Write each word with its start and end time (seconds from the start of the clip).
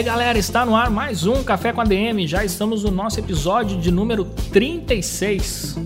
Aí 0.00 0.04
galera, 0.04 0.38
está 0.38 0.64
no 0.64 0.74
ar 0.74 0.88
mais 0.88 1.26
um 1.26 1.44
Café 1.44 1.74
com 1.74 1.82
a 1.82 1.84
DM. 1.84 2.26
Já 2.26 2.42
estamos 2.42 2.84
no 2.84 2.90
nosso 2.90 3.20
episódio 3.20 3.78
de 3.78 3.90
número 3.90 4.24
36. 4.50 5.76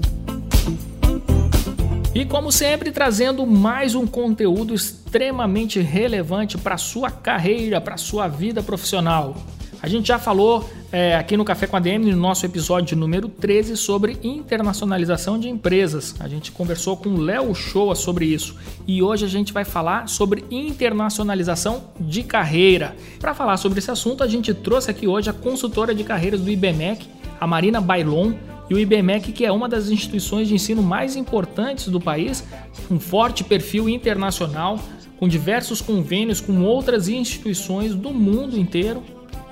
E 2.15 2.25
como 2.25 2.53
sempre, 2.53 2.93
trazendo 2.93 3.45
mais 3.45 3.97
um 3.97 4.07
conteúdo 4.07 4.73
extremamente 4.73 5.81
relevante 5.81 6.57
para 6.57 6.79
sua 6.79 7.11
carreira, 7.11 7.81
para 7.81 7.97
sua 7.97 8.29
vida 8.29 8.63
profissional. 8.63 9.37
A 9.85 9.87
gente 9.87 10.09
já 10.09 10.19
falou 10.19 10.67
é, 10.91 11.15
aqui 11.15 11.37
no 11.37 11.45
Café 11.45 11.67
com 11.67 11.77
a 11.77 11.79
DM, 11.79 12.11
no 12.11 12.17
nosso 12.17 12.47
episódio 12.47 12.97
número 12.97 13.29
13, 13.29 13.77
sobre 13.77 14.17
internacionalização 14.23 15.39
de 15.39 15.47
empresas. 15.47 16.15
A 16.21 16.27
gente 16.27 16.51
conversou 16.51 16.97
com 16.97 17.11
o 17.11 17.21
Léo 17.21 17.55
Shoa 17.55 17.95
sobre 17.95 18.25
isso. 18.25 18.57
E 18.87 19.03
hoje 19.03 19.27
a 19.27 19.29
gente 19.29 19.53
vai 19.53 19.63
falar 19.63 20.09
sobre 20.09 20.43
internacionalização 20.51 21.85
de 22.01 22.23
carreira. 22.23 22.97
Para 23.21 23.35
falar 23.35 23.59
sobre 23.59 23.79
esse 23.79 23.91
assunto, 23.91 24.25
a 24.25 24.27
gente 24.27 24.55
trouxe 24.55 24.91
aqui 24.91 25.07
hoje 25.07 25.29
a 25.29 25.35
consultora 25.35 25.95
de 25.95 26.03
carreiras 26.03 26.41
do 26.41 26.51
IBMEC, 26.51 27.07
a 27.39 27.47
Marina 27.47 27.79
Bailon, 27.79 28.33
e 28.71 28.75
o 28.75 28.79
IBMEC, 28.79 29.33
que 29.33 29.45
é 29.45 29.53
uma 29.53 29.69
das 29.69 29.91
instituições 29.91 30.49
de 30.49 30.55
ensino 30.55 30.83
mais 30.83 31.15
importantes 31.15 31.89
do 31.89 32.01
país, 32.01 32.43
um 32.91 32.99
forte 32.99 33.45
perfil 33.45 33.87
internacional, 33.91 34.81
com 35.19 35.29
diversos 35.29 35.83
convênios 35.83 36.41
com 36.41 36.63
outras 36.63 37.07
instituições 37.07 37.95
do 37.95 38.15
mundo 38.15 38.59
inteiro 38.59 39.03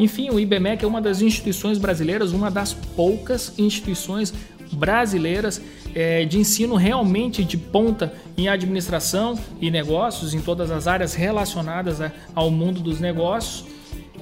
enfim, 0.03 0.31
o 0.31 0.41
IBMEC 0.41 0.85
é 0.85 0.89
uma 0.89 1.01
das 1.01 1.23
instituições 1.23 1.79
brasileiras, 1.79 2.33
uma 2.33 2.51
das 2.51 2.75
poucas 2.75 3.59
instituições 3.59 4.35
brasileiras 4.73 5.61
é, 5.95 6.25
de 6.25 6.39
ensino 6.39 6.75
realmente 6.75 7.45
de 7.45 7.57
ponta 7.57 8.13
em 8.37 8.49
administração 8.49 9.39
e 9.61 9.71
negócios, 9.71 10.35
em 10.35 10.41
todas 10.41 10.71
as 10.71 10.87
áreas 10.87 11.15
relacionadas 11.15 12.01
a, 12.01 12.11
ao 12.35 12.51
mundo 12.51 12.81
dos 12.81 12.99
negócios 12.99 13.65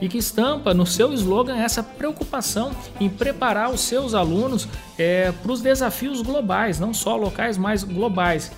e 0.01 0.09
que 0.09 0.19
estampa 0.19 0.73
no 0.73 0.87
seu 0.87 1.13
slogan 1.13 1.57
essa 1.57 1.83
preocupação 1.83 2.73
em 2.99 3.09
preparar 3.09 3.71
os 3.71 3.83
seus 3.83 4.15
alunos 4.15 4.67
é, 4.99 5.31
para 5.31 5.53
os 5.53 5.61
desafios 5.61 6.23
globais, 6.23 6.81
não 6.81 6.95
só 6.95 7.17
locais, 7.17 7.59
mas 7.59 7.85
globais. 7.85 8.51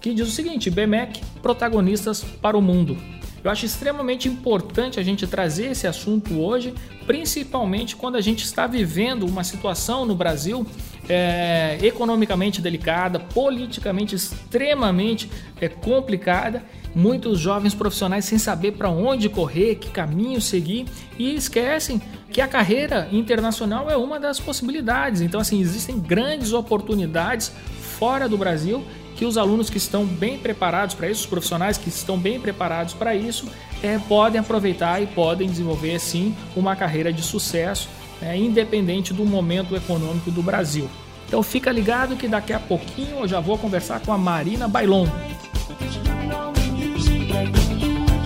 Que 0.00 0.14
diz 0.14 0.28
o 0.28 0.30
seguinte: 0.30 0.70
BMEC, 0.70 1.20
protagonistas 1.42 2.22
para 2.22 2.56
o 2.56 2.62
mundo. 2.62 2.96
Eu 3.44 3.50
acho 3.50 3.66
extremamente 3.66 4.26
importante 4.26 4.98
a 4.98 5.02
gente 5.02 5.26
trazer 5.26 5.72
esse 5.72 5.86
assunto 5.86 6.40
hoje, 6.40 6.72
principalmente 7.06 7.94
quando 7.94 8.16
a 8.16 8.20
gente 8.22 8.42
está 8.42 8.66
vivendo 8.66 9.26
uma 9.26 9.44
situação 9.44 10.06
no 10.06 10.14
Brasil 10.14 10.66
é, 11.06 11.76
economicamente 11.82 12.62
delicada, 12.62 13.20
politicamente 13.20 14.14
extremamente 14.14 15.30
é, 15.60 15.68
complicada. 15.68 16.64
Muitos 16.94 17.38
jovens 17.38 17.74
profissionais 17.74 18.24
sem 18.24 18.38
saber 18.38 18.72
para 18.72 18.88
onde 18.88 19.28
correr, 19.28 19.74
que 19.74 19.90
caminho 19.90 20.40
seguir 20.40 20.86
e 21.18 21.34
esquecem 21.34 22.00
que 22.30 22.40
a 22.40 22.48
carreira 22.48 23.08
internacional 23.12 23.90
é 23.90 23.96
uma 23.96 24.18
das 24.18 24.40
possibilidades. 24.40 25.20
Então, 25.20 25.38
assim, 25.38 25.60
existem 25.60 25.98
grandes 26.00 26.54
oportunidades 26.54 27.52
fora 27.98 28.26
do 28.26 28.38
Brasil 28.38 28.82
que 29.16 29.24
os 29.24 29.36
alunos 29.38 29.70
que 29.70 29.78
estão 29.78 30.04
bem 30.04 30.38
preparados 30.38 30.94
para 30.94 31.08
isso, 31.08 31.20
os 31.20 31.26
profissionais 31.26 31.78
que 31.78 31.88
estão 31.88 32.18
bem 32.18 32.40
preparados 32.40 32.94
para 32.94 33.14
isso, 33.14 33.46
é, 33.82 33.98
podem 33.98 34.40
aproveitar 34.40 35.02
e 35.02 35.06
podem 35.06 35.48
desenvolver 35.48 35.98
sim 35.98 36.34
uma 36.56 36.74
carreira 36.74 37.12
de 37.12 37.22
sucesso, 37.22 37.88
é, 38.20 38.36
independente 38.36 39.12
do 39.12 39.24
momento 39.24 39.76
econômico 39.76 40.30
do 40.30 40.42
Brasil. 40.42 40.88
Então 41.26 41.42
fica 41.42 41.70
ligado 41.70 42.16
que 42.16 42.28
daqui 42.28 42.52
a 42.52 42.60
pouquinho 42.60 43.20
eu 43.20 43.28
já 43.28 43.40
vou 43.40 43.58
conversar 43.58 44.00
com 44.00 44.12
a 44.12 44.18
Marina 44.18 44.68
Bailon. 44.68 45.06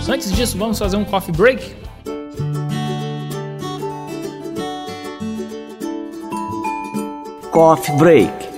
Antes 0.07 0.31
disso, 0.31 0.57
vamos 0.57 0.79
fazer 0.79 0.97
um 0.97 1.05
coffee 1.05 1.31
break? 1.31 1.75
Coffee 7.51 7.93
Break. 7.97 8.48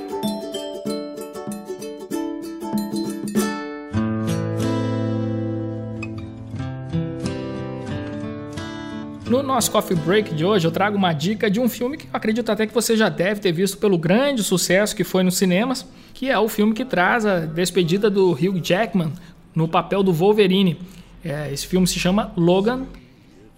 Nosso 9.51 9.69
coffee 9.69 9.97
break 9.97 10.34
de 10.34 10.45
hoje, 10.45 10.66
eu 10.66 10.72
trago 10.72 10.97
uma 10.97 11.12
dica 11.12 11.51
de 11.51 11.59
um 11.59 11.67
filme 11.67 11.97
que 11.97 12.06
eu 12.06 12.12
acredito 12.13 12.50
até 12.50 12.66
que 12.66 12.73
você 12.73 12.95
já 12.95 13.09
deve 13.09 13.41
ter 13.41 13.51
visto 13.51 13.78
pelo 13.78 13.97
grande 13.97 14.44
sucesso 14.44 14.95
que 14.95 15.03
foi 15.03 15.23
nos 15.23 15.35
cinemas, 15.35 15.85
que 16.13 16.29
é 16.29 16.39
o 16.39 16.47
filme 16.47 16.73
que 16.73 16.85
traz 16.85 17.25
a 17.25 17.39
despedida 17.39 18.09
do 18.09 18.31
Hugh 18.31 18.61
Jackman 18.63 19.11
no 19.53 19.67
papel 19.67 20.03
do 20.03 20.13
Wolverine. 20.13 20.79
É, 21.23 21.51
esse 21.51 21.67
filme 21.67 21.85
se 21.85 22.00
chama 22.00 22.31
Logan 22.38 22.85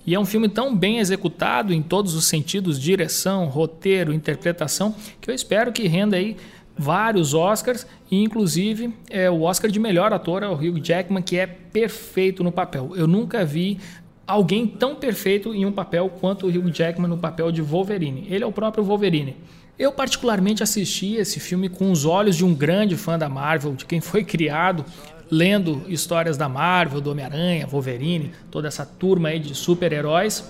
e 0.05 0.15
é 0.15 0.19
um 0.19 0.25
filme 0.25 0.49
tão 0.49 0.75
bem 0.75 0.97
executado 0.97 1.71
em 1.71 1.81
todos 1.81 2.15
os 2.15 2.25
sentidos, 2.25 2.81
direção, 2.81 3.45
roteiro, 3.45 4.11
interpretação, 4.11 4.95
que 5.21 5.29
eu 5.29 5.35
espero 5.35 5.71
que 5.71 5.87
renda 5.87 6.17
aí 6.17 6.35
vários 6.75 7.35
Oscars 7.35 7.85
e 8.09 8.21
inclusive 8.21 8.91
é, 9.09 9.29
o 9.29 9.43
Oscar 9.43 9.69
de 9.69 9.79
melhor 9.79 10.11
ator 10.11 10.41
é 10.41 10.47
o 10.47 10.53
Hugh 10.53 10.79
Jackman, 10.81 11.21
que 11.21 11.37
é 11.37 11.45
perfeito 11.45 12.43
no 12.43 12.51
papel. 12.51 12.93
Eu 12.95 13.05
nunca 13.05 13.45
vi 13.45 13.79
alguém 14.25 14.67
tão 14.67 14.95
perfeito 14.95 15.53
em 15.53 15.65
um 15.65 15.71
papel 15.71 16.09
quanto 16.09 16.47
o 16.47 16.49
Hugh 16.49 16.71
Jackman 16.71 17.09
no 17.09 17.17
papel 17.17 17.51
de 17.51 17.61
Wolverine. 17.61 18.27
Ele 18.29 18.43
é 18.43 18.47
o 18.47 18.51
próprio 18.51 18.83
Wolverine. 18.83 19.35
Eu 19.77 19.91
particularmente 19.91 20.61
assisti 20.61 21.15
esse 21.15 21.39
filme 21.39 21.67
com 21.67 21.91
os 21.91 22.05
olhos 22.05 22.35
de 22.37 22.45
um 22.45 22.53
grande 22.53 22.95
fã 22.95 23.17
da 23.17 23.27
Marvel, 23.27 23.73
de 23.73 23.85
quem 23.85 23.99
foi 23.99 24.23
criado 24.23 24.85
lendo 25.31 25.83
histórias 25.87 26.37
da 26.37 26.47
Marvel, 26.47 27.01
do 27.01 27.09
Homem-Aranha, 27.09 27.65
Wolverine, 27.65 28.31
toda 28.51 28.67
essa 28.67 28.85
turma 28.85 29.29
aí 29.29 29.39
de 29.39 29.55
super-heróis. 29.55 30.43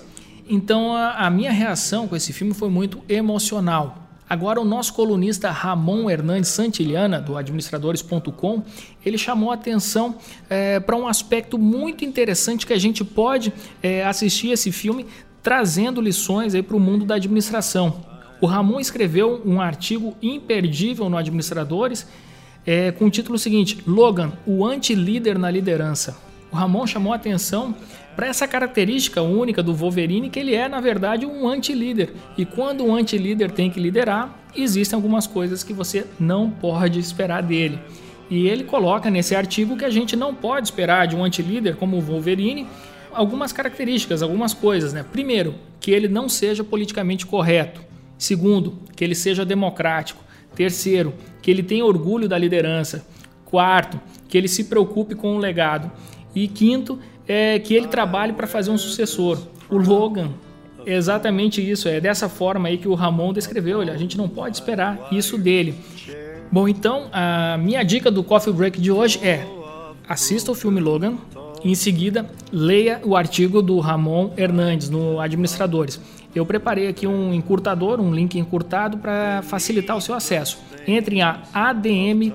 Então 0.46 0.94
a, 0.94 1.26
a 1.26 1.30
minha 1.30 1.50
reação 1.50 2.06
com 2.06 2.14
esse 2.14 2.32
filme 2.34 2.52
foi 2.52 2.68
muito 2.68 3.02
emocional. 3.08 4.03
Agora, 4.34 4.60
o 4.60 4.64
nosso 4.64 4.92
colunista 4.94 5.48
Ramon 5.48 6.10
Hernandes 6.10 6.50
Santillana, 6.50 7.20
do 7.20 7.36
administradores.com, 7.36 8.64
ele 9.06 9.16
chamou 9.16 9.52
a 9.52 9.54
atenção 9.54 10.16
é, 10.50 10.80
para 10.80 10.96
um 10.96 11.06
aspecto 11.06 11.56
muito 11.56 12.04
interessante 12.04 12.66
que 12.66 12.72
a 12.72 12.78
gente 12.78 13.04
pode 13.04 13.52
é, 13.80 14.04
assistir 14.04 14.50
esse 14.50 14.72
filme 14.72 15.06
trazendo 15.40 16.00
lições 16.00 16.52
para 16.62 16.76
o 16.76 16.80
mundo 16.80 17.04
da 17.04 17.14
administração. 17.14 18.04
O 18.40 18.46
Ramon 18.46 18.80
escreveu 18.80 19.40
um 19.46 19.60
artigo 19.60 20.16
imperdível 20.20 21.08
no 21.08 21.16
Administradores 21.16 22.04
é, 22.66 22.90
com 22.90 23.04
o 23.04 23.10
título 23.10 23.38
seguinte: 23.38 23.84
Logan, 23.86 24.32
o 24.44 24.66
anti-líder 24.66 25.38
na 25.38 25.48
liderança. 25.48 26.16
O 26.54 26.56
Ramon 26.56 26.86
chamou 26.86 27.12
a 27.12 27.16
atenção 27.16 27.74
para 28.14 28.28
essa 28.28 28.46
característica 28.46 29.20
única 29.20 29.60
do 29.60 29.74
Wolverine, 29.74 30.30
que 30.30 30.38
ele 30.38 30.54
é, 30.54 30.68
na 30.68 30.80
verdade, 30.80 31.26
um 31.26 31.48
anti-líder. 31.48 32.14
E 32.38 32.44
quando 32.44 32.84
um 32.84 32.94
anti-líder 32.94 33.50
tem 33.50 33.68
que 33.68 33.80
liderar, 33.80 34.38
existem 34.54 34.94
algumas 34.94 35.26
coisas 35.26 35.64
que 35.64 35.72
você 35.72 36.06
não 36.16 36.48
pode 36.48 37.00
esperar 37.00 37.42
dele. 37.42 37.80
E 38.30 38.46
ele 38.46 38.62
coloca 38.62 39.10
nesse 39.10 39.34
artigo 39.34 39.76
que 39.76 39.84
a 39.84 39.90
gente 39.90 40.14
não 40.14 40.32
pode 40.32 40.68
esperar 40.68 41.08
de 41.08 41.16
um 41.16 41.24
anti-líder 41.24 41.74
como 41.74 41.96
o 41.96 42.00
Wolverine 42.00 42.68
algumas 43.12 43.52
características, 43.52 44.22
algumas 44.22 44.54
coisas. 44.54 44.92
Né? 44.92 45.04
Primeiro, 45.10 45.56
que 45.80 45.90
ele 45.90 46.06
não 46.06 46.28
seja 46.28 46.62
politicamente 46.62 47.26
correto. 47.26 47.80
Segundo, 48.16 48.78
que 48.94 49.02
ele 49.02 49.16
seja 49.16 49.44
democrático. 49.44 50.22
Terceiro, 50.54 51.14
que 51.42 51.50
ele 51.50 51.64
tenha 51.64 51.84
orgulho 51.84 52.28
da 52.28 52.38
liderança. 52.38 53.04
Quarto, 53.44 54.00
que 54.28 54.38
ele 54.38 54.46
se 54.46 54.64
preocupe 54.64 55.16
com 55.16 55.34
o 55.34 55.38
legado. 55.38 55.90
E 56.34 56.48
quinto, 56.48 56.98
é 57.26 57.58
que 57.58 57.74
ele 57.74 57.88
trabalhe 57.88 58.32
para 58.32 58.46
fazer 58.46 58.70
um 58.70 58.78
sucessor. 58.78 59.38
O 59.70 59.78
Logan 59.78 60.30
exatamente 60.86 61.68
isso, 61.68 61.88
é 61.88 62.00
dessa 62.00 62.28
forma 62.28 62.68
aí 62.68 62.78
que 62.78 62.88
o 62.88 62.94
Ramon 62.94 63.32
descreveu. 63.32 63.80
A 63.80 63.96
gente 63.96 64.16
não 64.16 64.28
pode 64.28 64.56
esperar 64.56 65.08
isso 65.10 65.38
dele. 65.38 65.74
Bom, 66.50 66.68
então 66.68 67.08
a 67.12 67.56
minha 67.58 67.82
dica 67.82 68.10
do 68.10 68.22
Coffee 68.22 68.52
Break 68.52 68.80
de 68.80 68.92
hoje 68.92 69.18
é: 69.22 69.46
assista 70.08 70.52
o 70.52 70.54
filme 70.54 70.80
Logan. 70.80 71.16
Em 71.64 71.74
seguida, 71.74 72.26
leia 72.52 73.00
o 73.02 73.16
artigo 73.16 73.62
do 73.62 73.80
Ramon 73.80 74.32
Hernandes 74.36 74.90
no 74.90 75.18
Administradores. 75.18 75.98
eu 76.34 76.44
preparei 76.44 76.88
aqui 76.88 77.06
um 77.06 77.32
encurtador, 77.32 78.00
um 78.00 78.14
link 78.14 78.38
encurtado 78.38 78.98
para 78.98 79.40
facilitar 79.40 79.96
o 79.96 80.00
seu 80.00 80.14
acesso. 80.14 80.58
Entre 80.86 81.16
em 81.16 81.22
adm.to 81.22 82.34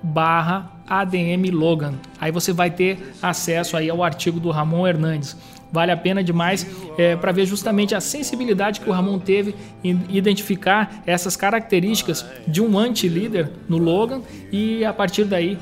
barra 0.00 0.77
ADM 0.88 1.50
Logan. 1.52 1.94
Aí 2.20 2.32
você 2.32 2.52
vai 2.52 2.70
ter 2.70 3.12
acesso 3.22 3.76
aí 3.76 3.90
ao 3.90 4.02
artigo 4.02 4.40
do 4.40 4.50
Ramon 4.50 4.86
Hernandes. 4.86 5.36
Vale 5.70 5.92
a 5.92 5.96
pena 5.96 6.24
demais 6.24 6.66
é, 6.96 7.14
para 7.14 7.30
ver 7.30 7.44
justamente 7.44 7.94
a 7.94 8.00
sensibilidade 8.00 8.80
que 8.80 8.88
o 8.88 8.92
Ramon 8.92 9.18
teve 9.18 9.54
em 9.84 10.02
identificar 10.08 11.02
essas 11.06 11.36
características 11.36 12.24
de 12.46 12.62
um 12.62 12.78
anti-líder 12.78 13.50
no 13.68 13.76
Logan 13.76 14.22
e 14.50 14.84
a 14.84 14.92
partir 14.92 15.24
daí 15.24 15.58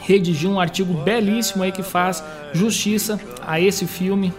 redigir 0.00 0.48
um 0.48 0.58
artigo 0.58 0.94
belíssimo 0.94 1.62
aí 1.62 1.72
que 1.72 1.82
faz 1.82 2.24
justiça 2.52 3.20
a 3.46 3.60
esse 3.60 3.86
filme 3.86 4.32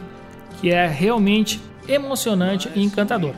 que 0.60 0.72
é 0.72 0.88
realmente 0.88 1.62
emocionante 1.88 2.69
e 2.75 2.83
encantador. 2.83 3.33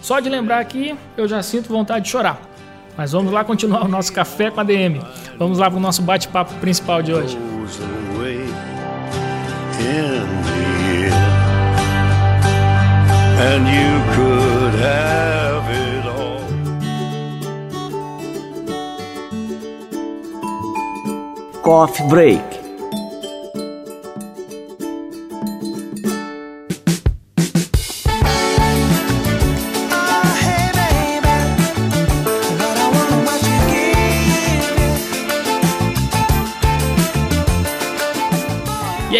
Só 0.00 0.20
de 0.20 0.30
lembrar 0.30 0.60
aqui, 0.60 0.96
eu 1.16 1.28
já 1.28 1.42
sinto 1.42 1.68
vontade 1.68 2.06
de 2.06 2.10
chorar. 2.10 2.49
Mas 2.96 3.12
vamos 3.12 3.32
lá 3.32 3.44
continuar 3.44 3.84
o 3.84 3.88
nosso 3.88 4.12
café 4.12 4.50
com 4.50 4.60
a 4.60 4.64
DM. 4.64 5.00
Vamos 5.38 5.58
lá 5.58 5.70
para 5.70 5.78
o 5.78 5.80
nosso 5.80 6.02
bate-papo 6.02 6.54
principal 6.54 7.02
de 7.02 7.12
hoje. 7.12 7.38
Coffee 21.62 22.06
Break 22.08 22.59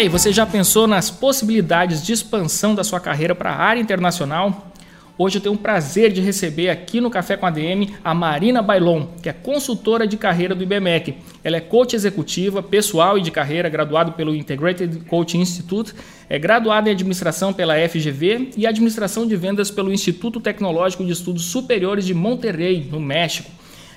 aí, 0.01 0.09
você 0.09 0.33
já 0.33 0.47
pensou 0.47 0.87
nas 0.87 1.11
possibilidades 1.11 2.03
de 2.03 2.11
expansão 2.11 2.73
da 2.73 2.83
sua 2.83 2.99
carreira 2.99 3.35
para 3.35 3.51
a 3.51 3.55
área 3.55 3.79
internacional? 3.79 4.71
Hoje 5.15 5.37
eu 5.37 5.41
tenho 5.41 5.53
o 5.53 5.57
prazer 5.57 6.11
de 6.11 6.19
receber 6.19 6.69
aqui 6.69 6.99
no 6.99 7.11
Café 7.11 7.37
com 7.37 7.45
a 7.45 7.51
DM 7.51 7.93
a 8.03 8.11
Marina 8.11 8.63
Bailon, 8.63 9.05
que 9.21 9.29
é 9.29 9.33
consultora 9.33 10.07
de 10.07 10.17
carreira 10.17 10.55
do 10.55 10.63
IBMEC. 10.63 11.17
Ela 11.43 11.57
é 11.57 11.59
coach 11.59 11.95
executiva, 11.95 12.63
pessoal 12.63 13.15
e 13.15 13.21
de 13.21 13.29
carreira, 13.29 13.69
graduado 13.69 14.13
pelo 14.13 14.33
Integrated 14.33 15.01
Coaching 15.07 15.41
Institute, 15.41 15.93
é 16.27 16.39
graduada 16.39 16.89
em 16.89 16.93
administração 16.93 17.53
pela 17.53 17.75
FGV 17.87 18.53
e 18.57 18.65
administração 18.65 19.27
de 19.27 19.35
vendas 19.35 19.69
pelo 19.69 19.93
Instituto 19.93 20.39
Tecnológico 20.39 21.05
de 21.05 21.11
Estudos 21.11 21.45
Superiores 21.45 22.07
de 22.07 22.15
Monterrey, 22.15 22.87
no 22.89 22.99
México. 22.99 23.51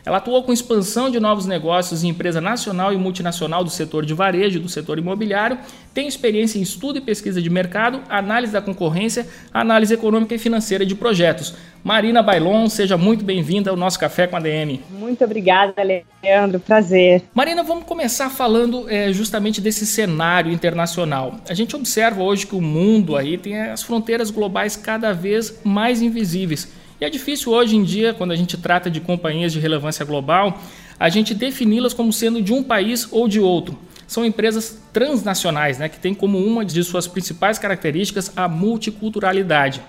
Ela 0.04 0.18
atuou 0.18 0.42
com 0.42 0.52
expansão 0.52 1.10
de 1.10 1.18
novos 1.18 1.46
negócios 1.46 2.04
em 2.04 2.08
empresa 2.08 2.38
nacional 2.38 2.92
e 2.92 2.96
multinacional 2.96 3.64
do 3.64 3.70
setor 3.70 4.04
de 4.04 4.12
varejo, 4.12 4.60
do 4.60 4.68
setor 4.68 4.98
imobiliário, 4.98 5.58
tem 5.94 6.06
experiência 6.06 6.58
em 6.58 6.62
estudo 6.62 6.98
e 6.98 7.00
pesquisa 7.00 7.40
de 7.40 7.48
mercado, 7.48 8.02
análise 8.08 8.52
da 8.52 8.60
concorrência, 8.60 9.26
análise 9.52 9.94
econômica 9.94 10.34
e 10.34 10.38
financeira 10.38 10.84
de 10.84 10.94
projetos. 10.94 11.54
Marina 11.82 12.22
Bailon, 12.22 12.68
seja 12.68 12.98
muito 12.98 13.24
bem-vinda 13.24 13.70
ao 13.70 13.76
nosso 13.76 13.98
Café 13.98 14.26
com 14.26 14.36
a 14.36 14.40
DM. 14.40 14.82
Muito 14.90 15.24
obrigada, 15.24 15.82
Leandro. 15.82 16.60
Prazer. 16.60 17.22
Marina, 17.32 17.62
vamos 17.62 17.84
começar 17.84 18.28
falando 18.28 18.88
é, 18.90 19.12
justamente 19.12 19.60
desse 19.60 19.86
cenário 19.86 20.52
internacional. 20.52 21.36
A 21.48 21.54
gente 21.54 21.76
observa 21.76 22.22
hoje 22.22 22.46
que 22.46 22.54
o 22.54 22.60
mundo 22.60 23.16
aí 23.16 23.38
tem 23.38 23.58
as 23.58 23.82
fronteiras 23.82 24.30
globais 24.30 24.76
cada 24.76 25.12
vez 25.12 25.60
mais 25.64 26.02
invisíveis. 26.02 26.83
E 27.00 27.04
é 27.04 27.10
difícil 27.10 27.52
hoje 27.52 27.76
em 27.76 27.82
dia, 27.82 28.14
quando 28.14 28.30
a 28.30 28.36
gente 28.36 28.56
trata 28.56 28.90
de 28.90 29.00
companhias 29.00 29.52
de 29.52 29.58
relevância 29.58 30.04
global, 30.04 30.58
a 30.98 31.08
gente 31.08 31.34
defini-las 31.34 31.92
como 31.92 32.12
sendo 32.12 32.40
de 32.40 32.52
um 32.52 32.62
país 32.62 33.08
ou 33.10 33.26
de 33.26 33.40
outro. 33.40 33.76
São 34.06 34.24
empresas 34.24 34.80
transnacionais, 34.92 35.78
né, 35.78 35.88
que 35.88 35.98
têm 35.98 36.14
como 36.14 36.38
uma 36.38 36.64
de 36.64 36.84
suas 36.84 37.08
principais 37.08 37.58
características 37.58 38.32
a 38.36 38.46
multiculturalidade. 38.46 39.82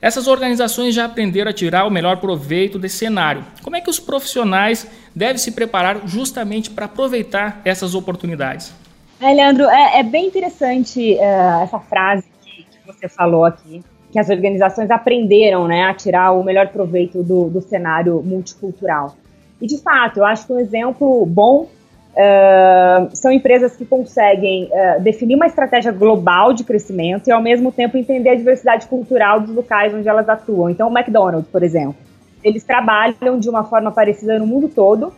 Essas 0.00 0.26
organizações 0.26 0.96
já 0.96 1.04
aprenderam 1.04 1.50
a 1.50 1.54
tirar 1.54 1.84
o 1.84 1.90
melhor 1.90 2.16
proveito 2.16 2.76
desse 2.76 2.96
cenário. 2.96 3.44
Como 3.62 3.76
é 3.76 3.80
que 3.80 3.88
os 3.88 4.00
profissionais 4.00 4.84
devem 5.14 5.38
se 5.38 5.52
preparar 5.52 6.08
justamente 6.08 6.70
para 6.70 6.86
aproveitar 6.86 7.62
essas 7.64 7.94
oportunidades? 7.94 8.74
É, 9.20 9.32
Leandro, 9.32 9.68
é, 9.68 10.00
é 10.00 10.02
bem 10.02 10.26
interessante 10.26 11.14
uh, 11.14 11.62
essa 11.62 11.78
frase 11.78 12.24
que, 12.42 12.64
que 12.64 12.78
você 12.84 13.08
falou 13.08 13.44
aqui 13.44 13.80
que 14.12 14.18
as 14.18 14.28
organizações 14.28 14.90
aprenderam 14.90 15.66
né, 15.66 15.84
a 15.84 15.94
tirar 15.94 16.32
o 16.32 16.44
melhor 16.44 16.68
proveito 16.68 17.22
do, 17.22 17.48
do 17.48 17.62
cenário 17.62 18.22
multicultural. 18.22 19.16
E, 19.60 19.66
de 19.66 19.78
fato, 19.78 20.18
eu 20.18 20.24
acho 20.24 20.46
que 20.46 20.52
um 20.52 20.58
exemplo 20.58 21.24
bom 21.24 21.62
uh, 21.62 23.16
são 23.16 23.32
empresas 23.32 23.74
que 23.74 23.86
conseguem 23.86 24.64
uh, 24.64 25.00
definir 25.00 25.34
uma 25.34 25.46
estratégia 25.46 25.90
global 25.90 26.52
de 26.52 26.62
crescimento 26.62 27.28
e, 27.28 27.32
ao 27.32 27.40
mesmo 27.40 27.72
tempo, 27.72 27.96
entender 27.96 28.28
a 28.28 28.34
diversidade 28.34 28.86
cultural 28.86 29.40
dos 29.40 29.54
locais 29.54 29.94
onde 29.94 30.06
elas 30.06 30.28
atuam. 30.28 30.68
Então, 30.68 30.90
o 30.90 30.98
McDonald's, 30.98 31.50
por 31.50 31.62
exemplo, 31.62 31.96
eles 32.44 32.64
trabalham 32.64 33.38
de 33.38 33.48
uma 33.48 33.64
forma 33.64 33.90
parecida 33.90 34.38
no 34.38 34.46
mundo 34.46 34.68
todo, 34.68 35.10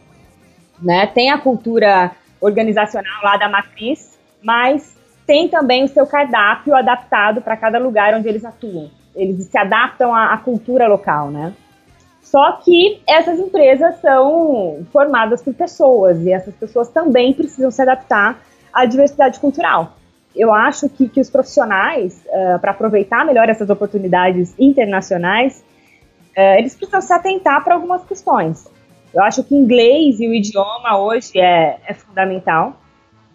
né? 0.81 1.07
tem 1.09 1.31
a 1.31 1.39
cultura 1.39 2.13
organizacional 2.41 3.25
lá 3.25 3.37
da 3.39 3.49
matriz, 3.49 4.17
mas 4.43 4.94
tem 5.27 5.49
também 5.49 5.85
o 5.85 5.89
seu 5.89 6.07
cardápio 6.07 6.75
adaptado 6.75 7.41
para 7.41 7.57
cada 7.57 7.79
lugar 7.79 8.15
onde 8.15 8.29
eles 8.29 8.45
atuam. 8.45 8.91
Eles 9.15 9.47
se 9.47 9.57
adaptam 9.57 10.15
à, 10.15 10.35
à, 10.35 10.39
cultura 10.39 10.87
local, 10.87 11.31
né? 11.31 11.55
Só 12.23 12.53
que 12.53 13.01
essas 13.07 13.39
empresas 13.39 14.01
são 14.01 14.85
formadas 14.93 15.43
por 15.43 15.55
pessoas 15.55 16.19
e 16.21 16.33
essas 16.33 16.55
pessoas 16.55 16.89
também 16.89 17.33
precisam 17.33 17.71
se 17.71 17.81
adaptar 17.81 18.41
à 18.73 18.85
diversidade 18.87 19.39
cultural. 19.39 19.93
Eu 20.35 20.53
acho 20.53 20.89
que, 20.89 21.09
que 21.09 21.21
os 21.21 21.31
profissionais, 21.31 22.25
uh, 22.27 22.59
para 22.59 22.73
aproveitar 22.73 23.25
melhor 23.25 23.49
essas 23.49 23.71
oportunidades 23.71 24.53
internacionais, 24.59 25.65
uh, 26.37 26.59
eles 26.59 26.75
precisam 26.75 27.01
se 27.01 27.13
atentar 27.13 27.63
para 27.63 27.75
algumas 27.75 28.05
questões. 28.05 28.67
Eu 29.15 29.23
acho 29.23 29.45
que 29.45 29.55
inglês 29.55 30.19
e 30.19 30.27
o 30.27 30.35
idioma 30.35 30.99
hoje 30.99 31.39
é, 31.39 31.79
é 31.87 31.95
fundamental 31.95 32.77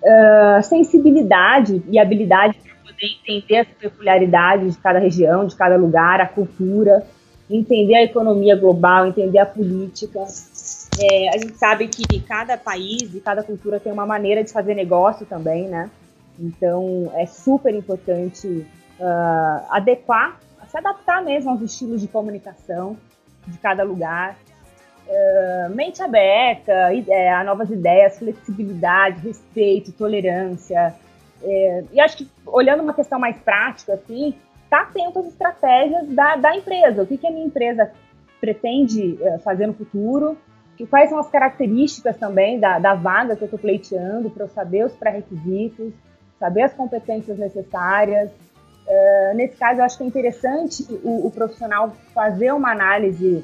uh, 0.03 0.63
sensibilidade 0.63 1.81
e 1.89 1.99
habilidade 1.99 2.57
para 2.59 2.93
poder 2.93 3.07
entender 3.21 3.57
as 3.57 3.67
peculiaridades 3.67 4.75
de 4.75 4.79
cada 4.79 4.99
região, 4.99 5.45
de 5.45 5.55
cada 5.55 5.75
lugar, 5.77 6.21
a 6.21 6.27
cultura, 6.27 7.05
entender 7.49 7.95
a 7.95 8.03
economia 8.03 8.55
global, 8.55 9.07
entender 9.07 9.39
a 9.39 9.45
política. 9.45 10.19
É, 11.01 11.29
a 11.29 11.37
gente 11.37 11.55
sabe 11.55 11.87
que 11.87 12.19
cada 12.21 12.57
país 12.57 13.13
e 13.13 13.19
cada 13.19 13.43
cultura 13.43 13.79
tem 13.79 13.91
uma 13.91 14.05
maneira 14.05 14.43
de 14.43 14.51
fazer 14.51 14.75
negócio 14.75 15.25
também, 15.25 15.67
né? 15.67 15.89
Então 16.37 17.11
é 17.15 17.25
super 17.25 17.73
importante 17.73 18.47
uh, 18.99 19.65
adequar, 19.69 20.39
se 20.67 20.77
adaptar 20.77 21.23
mesmo 21.23 21.49
aos 21.49 21.61
estilos 21.61 22.01
de 22.01 22.07
comunicação 22.07 22.95
de 23.47 23.57
cada 23.57 23.83
lugar 23.83 24.37
uh, 25.09 25.75
mente 25.75 26.01
aberta 26.01 26.71
é, 27.07 27.33
a 27.33 27.43
novas 27.43 27.69
ideias, 27.69 28.17
flexibilidade, 28.17 29.19
respeito, 29.27 29.91
tolerância. 29.91 30.93
É, 31.43 31.83
e 31.91 31.99
acho 31.99 32.17
que, 32.17 32.29
olhando 32.45 32.83
uma 32.83 32.93
questão 32.93 33.19
mais 33.19 33.37
prática, 33.37 33.93
assim, 33.93 34.35
tá 34.69 34.81
atento 34.81 35.19
às 35.19 35.27
estratégias 35.27 36.07
da, 36.09 36.35
da 36.35 36.55
empresa. 36.55 37.03
O 37.03 37.07
que, 37.07 37.17
que 37.17 37.27
a 37.27 37.31
minha 37.31 37.45
empresa 37.45 37.91
pretende 38.39 39.17
fazer 39.43 39.67
no 39.67 39.73
futuro? 39.73 40.37
Quais 40.89 41.09
são 41.09 41.19
as 41.19 41.29
características 41.29 42.15
também 42.17 42.59
da, 42.59 42.79
da 42.79 42.93
vaga 42.93 43.35
que 43.35 43.41
eu 43.41 43.47
estou 43.47 43.59
pleiteando 43.59 44.29
para 44.29 44.45
eu 44.45 44.47
saber 44.49 44.85
os 44.85 44.93
pré-requisitos, 44.93 45.93
saber 46.39 46.63
as 46.63 46.73
competências 46.73 47.37
necessárias. 47.37 48.31
Uh, 48.87 49.35
nesse 49.35 49.57
caso, 49.57 49.81
eu 49.81 49.83
acho 49.83 49.97
que 49.97 50.03
é 50.03 50.07
interessante 50.07 50.83
o, 51.03 51.27
o 51.27 51.31
profissional 51.31 51.91
fazer 52.13 52.53
uma 52.53 52.71
análise 52.71 53.43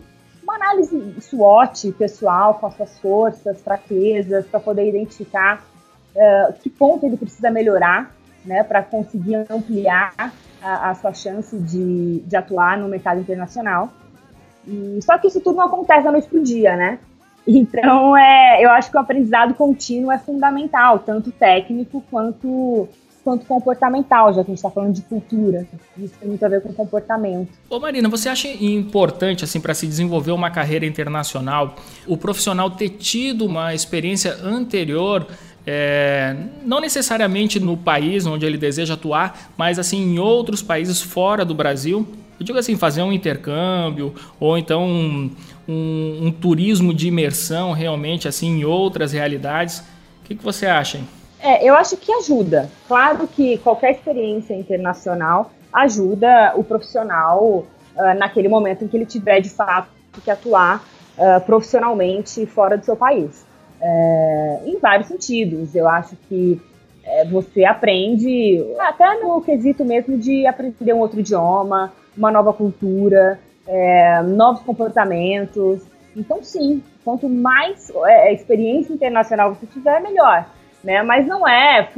análise 0.76 1.22
SWOT 1.22 1.92
pessoal 1.94 2.56
com 2.56 2.68
as 2.68 2.76
suas 2.76 3.00
forças, 3.00 3.62
fraquezas, 3.62 4.46
para 4.46 4.60
poder 4.60 4.88
identificar 4.88 5.66
uh, 6.16 6.54
que 6.62 6.70
ponto 6.70 7.06
ele 7.06 7.18
precisa 7.18 7.50
melhorar, 7.50 8.14
né, 8.44 8.64
para 8.64 8.84
conseguir 8.84 9.36
ampliar 9.50 10.14
a, 10.62 10.90
a, 10.90 10.96
sua 10.96 11.14
chance 11.14 11.58
de, 11.58 12.20
de 12.20 12.36
atuar 12.36 12.78
no 12.78 12.88
mercado 12.88 13.20
internacional. 13.20 13.92
E, 14.68 15.00
só 15.02 15.18
que 15.18 15.28
isso 15.28 15.40
tudo 15.40 15.58
não 15.58 15.66
acontece 15.66 16.04
da 16.04 16.12
noite 16.12 16.28
para 16.28 16.40
o 16.40 16.44
dia, 16.44 16.76
né? 16.76 17.00
Então, 17.48 18.18
é, 18.18 18.58
eu 18.60 18.72
acho 18.72 18.90
que 18.90 18.98
o 18.98 19.00
aprendizado 19.00 19.54
contínuo 19.54 20.12
é 20.12 20.18
fundamental, 20.18 20.98
tanto 20.98 21.32
técnico 21.32 22.04
quanto 22.10 22.90
quanto 23.26 23.44
comportamental, 23.48 24.32
já 24.32 24.44
que 24.44 24.52
a 24.52 24.54
gente 24.54 24.60
está 24.60 24.70
falando 24.70 24.94
de 24.94 25.02
cultura. 25.02 25.68
Isso 25.98 26.14
tem 26.20 26.30
muito 26.30 26.46
a 26.46 26.48
ver 26.48 26.62
com 26.62 26.72
comportamento. 26.72 27.50
Ô 27.68 27.80
Marina, 27.80 28.08
você 28.08 28.30
acha 28.30 28.48
importante, 28.48 29.44
assim, 29.44 29.60
para 29.60 29.74
se 29.74 29.88
desenvolver 29.88 30.32
uma 30.32 30.52
carreira 30.52 30.86
internacional, 30.86 31.76
o 32.08 32.16
profissional 32.16 32.70
ter 32.70 32.90
tido 32.90 33.44
uma 33.46 33.74
experiência 33.74 34.38
anterior 34.44 35.26
é, 35.68 36.36
não 36.64 36.80
necessariamente 36.80 37.60
no 37.60 37.76
país 37.76 38.28
onde 38.28 38.46
ele 38.46 38.58
deseja 38.58 38.94
atuar, 38.94 39.52
mas 39.58 39.80
assim 39.80 39.98
em 39.98 40.20
outros 40.20 40.62
países 40.62 41.02
fora 41.02 41.44
do 41.44 41.56
Brasil? 41.56 42.08
Eu 42.40 42.46
digo 42.46 42.60
assim, 42.60 42.78
fazer 42.78 43.02
um 43.02 43.12
intercâmbio 43.12 44.14
ou 44.40 44.56
então 44.56 44.86
um, 44.86 45.32
um, 45.68 46.28
um 46.28 46.32
turismo 46.32 46.94
de 46.94 47.08
imersão 47.08 47.72
realmente 47.72 48.28
assim 48.28 48.60
em 48.60 48.64
outras 48.64 49.12
realidades. 49.12 49.80
O 49.80 50.28
que, 50.28 50.36
que 50.36 50.44
você 50.44 50.68
acha? 50.68 51.00
Hein? 51.00 51.08
É, 51.46 51.64
eu 51.64 51.76
acho 51.76 51.96
que 51.96 52.12
ajuda. 52.12 52.68
Claro 52.88 53.28
que 53.28 53.60
qualquer 53.60 53.92
experiência 53.92 54.56
internacional 54.56 55.52
ajuda 55.72 56.54
o 56.56 56.64
profissional 56.64 57.68
uh, 57.96 58.18
naquele 58.18 58.48
momento 58.48 58.84
em 58.84 58.88
que 58.88 58.98
ele 58.98 59.06
tiver 59.06 59.42
de 59.42 59.52
fato 59.52 59.88
que 60.24 60.32
atuar 60.32 60.84
uh, 61.16 61.40
profissionalmente 61.46 62.48
fora 62.48 62.76
do 62.76 62.84
seu 62.84 62.96
país. 62.96 63.46
É, 63.80 64.62
em 64.66 64.80
vários 64.80 65.08
sentidos. 65.08 65.76
Eu 65.76 65.88
acho 65.88 66.16
que 66.28 66.60
é, 67.04 67.26
você 67.26 67.64
aprende, 67.64 68.66
até 68.80 69.22
no 69.22 69.40
quesito 69.42 69.86
mesmo 69.86 70.18
de 70.18 70.48
aprender 70.48 70.94
um 70.94 71.00
outro 71.00 71.20
idioma, 71.20 71.94
uma 72.18 72.32
nova 72.32 72.54
cultura, 72.54 73.40
é, 73.68 74.24
novos 74.24 74.64
comportamentos. 74.64 75.84
Então, 76.16 76.42
sim, 76.42 76.82
quanto 77.04 77.30
mais 77.30 77.92
é, 78.08 78.34
experiência 78.34 78.94
internacional 78.94 79.54
você 79.54 79.68
tiver, 79.68 80.02
melhor 80.02 80.48
né? 80.86 81.02
Mas 81.02 81.26
não 81.26 81.48
é 81.48 81.90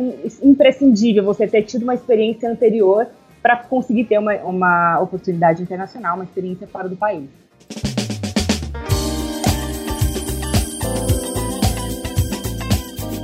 imprescindível 0.42 1.24
você 1.24 1.46
ter 1.46 1.64
tido 1.64 1.84
uma 1.84 1.94
experiência 1.94 2.50
anterior 2.50 3.06
para 3.42 3.58
conseguir 3.58 4.06
ter 4.06 4.18
uma, 4.18 4.34
uma 4.38 5.00
oportunidade 5.00 5.62
internacional, 5.62 6.16
uma 6.16 6.24
experiência 6.24 6.66
fora 6.68 6.88
do 6.88 6.96
país. 6.96 7.30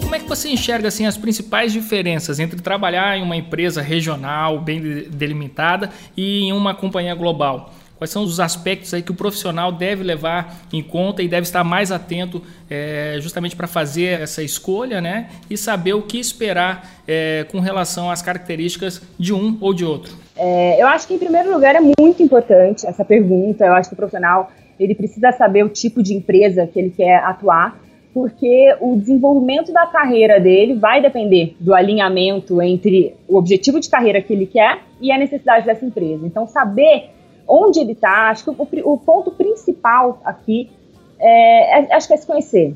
Como 0.01 0.15
é 0.15 0.20
que 0.20 0.27
você 0.29 0.50
enxerga 0.50 0.89
assim 0.89 1.05
as 1.05 1.17
principais 1.17 1.72
diferenças 1.72 2.39
entre 2.39 2.62
trabalhar 2.62 3.17
em 3.17 3.24
uma 3.24 3.36
empresa 3.36 3.82
regional 3.82 4.60
bem 4.60 4.82
delimitada 5.10 5.89
e 6.15 6.43
em 6.43 6.53
uma 6.53 6.75
companhia 6.75 7.15
global? 7.15 7.74
Quais 8.03 8.12
são 8.12 8.24
os 8.24 8.38
aspectos 8.41 8.93
aí 8.93 9.01
que 9.01 9.12
o 9.12 9.15
profissional 9.15 9.72
deve 9.72 10.03
levar 10.03 10.57
em 10.74 10.83
conta 10.83 11.24
e 11.24 11.27
deve 11.29 11.43
estar 11.43 11.63
mais 11.63 11.89
atento 11.89 12.41
é, 12.69 13.15
justamente 13.22 13.55
para 13.55 13.65
fazer 13.65 14.19
essa 14.19 14.43
escolha, 14.43 15.00
né? 15.00 15.29
E 15.50 15.55
saber 15.55 15.93
o 15.93 16.01
que 16.01 16.19
esperar 16.19 16.86
é, 17.07 17.45
com 17.50 17.62
relação 17.62 18.12
às 18.12 18.22
características 18.22 19.01
de 19.17 19.33
um 19.33 19.57
ou 19.62 19.74
de 19.74 19.86
outro. 19.86 20.17
É, 20.36 20.81
eu 20.81 20.86
acho 20.88 21.07
que 21.07 21.13
em 21.13 21.17
primeiro 21.17 21.50
lugar 21.50 21.75
é 21.75 21.79
muito 21.79 22.22
importante 22.22 22.86
essa 22.86 23.05
pergunta. 23.05 23.63
Eu 23.63 23.72
acho 23.72 23.88
que 23.88 23.93
o 23.93 23.98
profissional 23.98 24.51
ele 24.77 24.95
precisa 24.95 25.31
saber 25.31 25.63
o 25.63 25.69
tipo 25.69 26.03
de 26.03 26.13
empresa 26.13 26.67
que 26.67 26.77
ele 26.77 26.89
quer 26.89 27.24
atuar, 27.24 27.79
porque 28.13 28.75
o 28.81 28.98
desenvolvimento 28.98 29.72
da 29.72 29.88
carreira 29.88 30.41
dele 30.41 30.74
vai 30.74 31.01
depender 31.01 31.55
do 31.57 31.74
alinhamento 31.74 32.62
entre 32.62 33.15
o 33.29 33.38
objetivo 33.38 33.79
de 33.79 33.89
carreira 33.89 34.22
que 34.22 34.33
ele 34.33 34.45
quer 34.45 34.79
e 35.00 35.10
a 35.10 35.17
necessidade 35.17 35.65
dessa 35.65 35.86
empresa. 35.86 36.27
Então, 36.27 36.45
saber 36.45 37.13
onde 37.47 37.79
ele 37.79 37.93
está. 37.93 38.29
Acho 38.29 38.43
que 38.43 38.50
o, 38.50 38.93
o, 38.93 38.97
ponto 38.97 39.31
principal 39.31 40.21
aqui 40.23 40.71
é, 41.19 41.79
é, 41.79 41.95
acho 41.95 42.07
que 42.07 42.13
é 42.13 42.17
se 42.17 42.27
conhecer. 42.27 42.75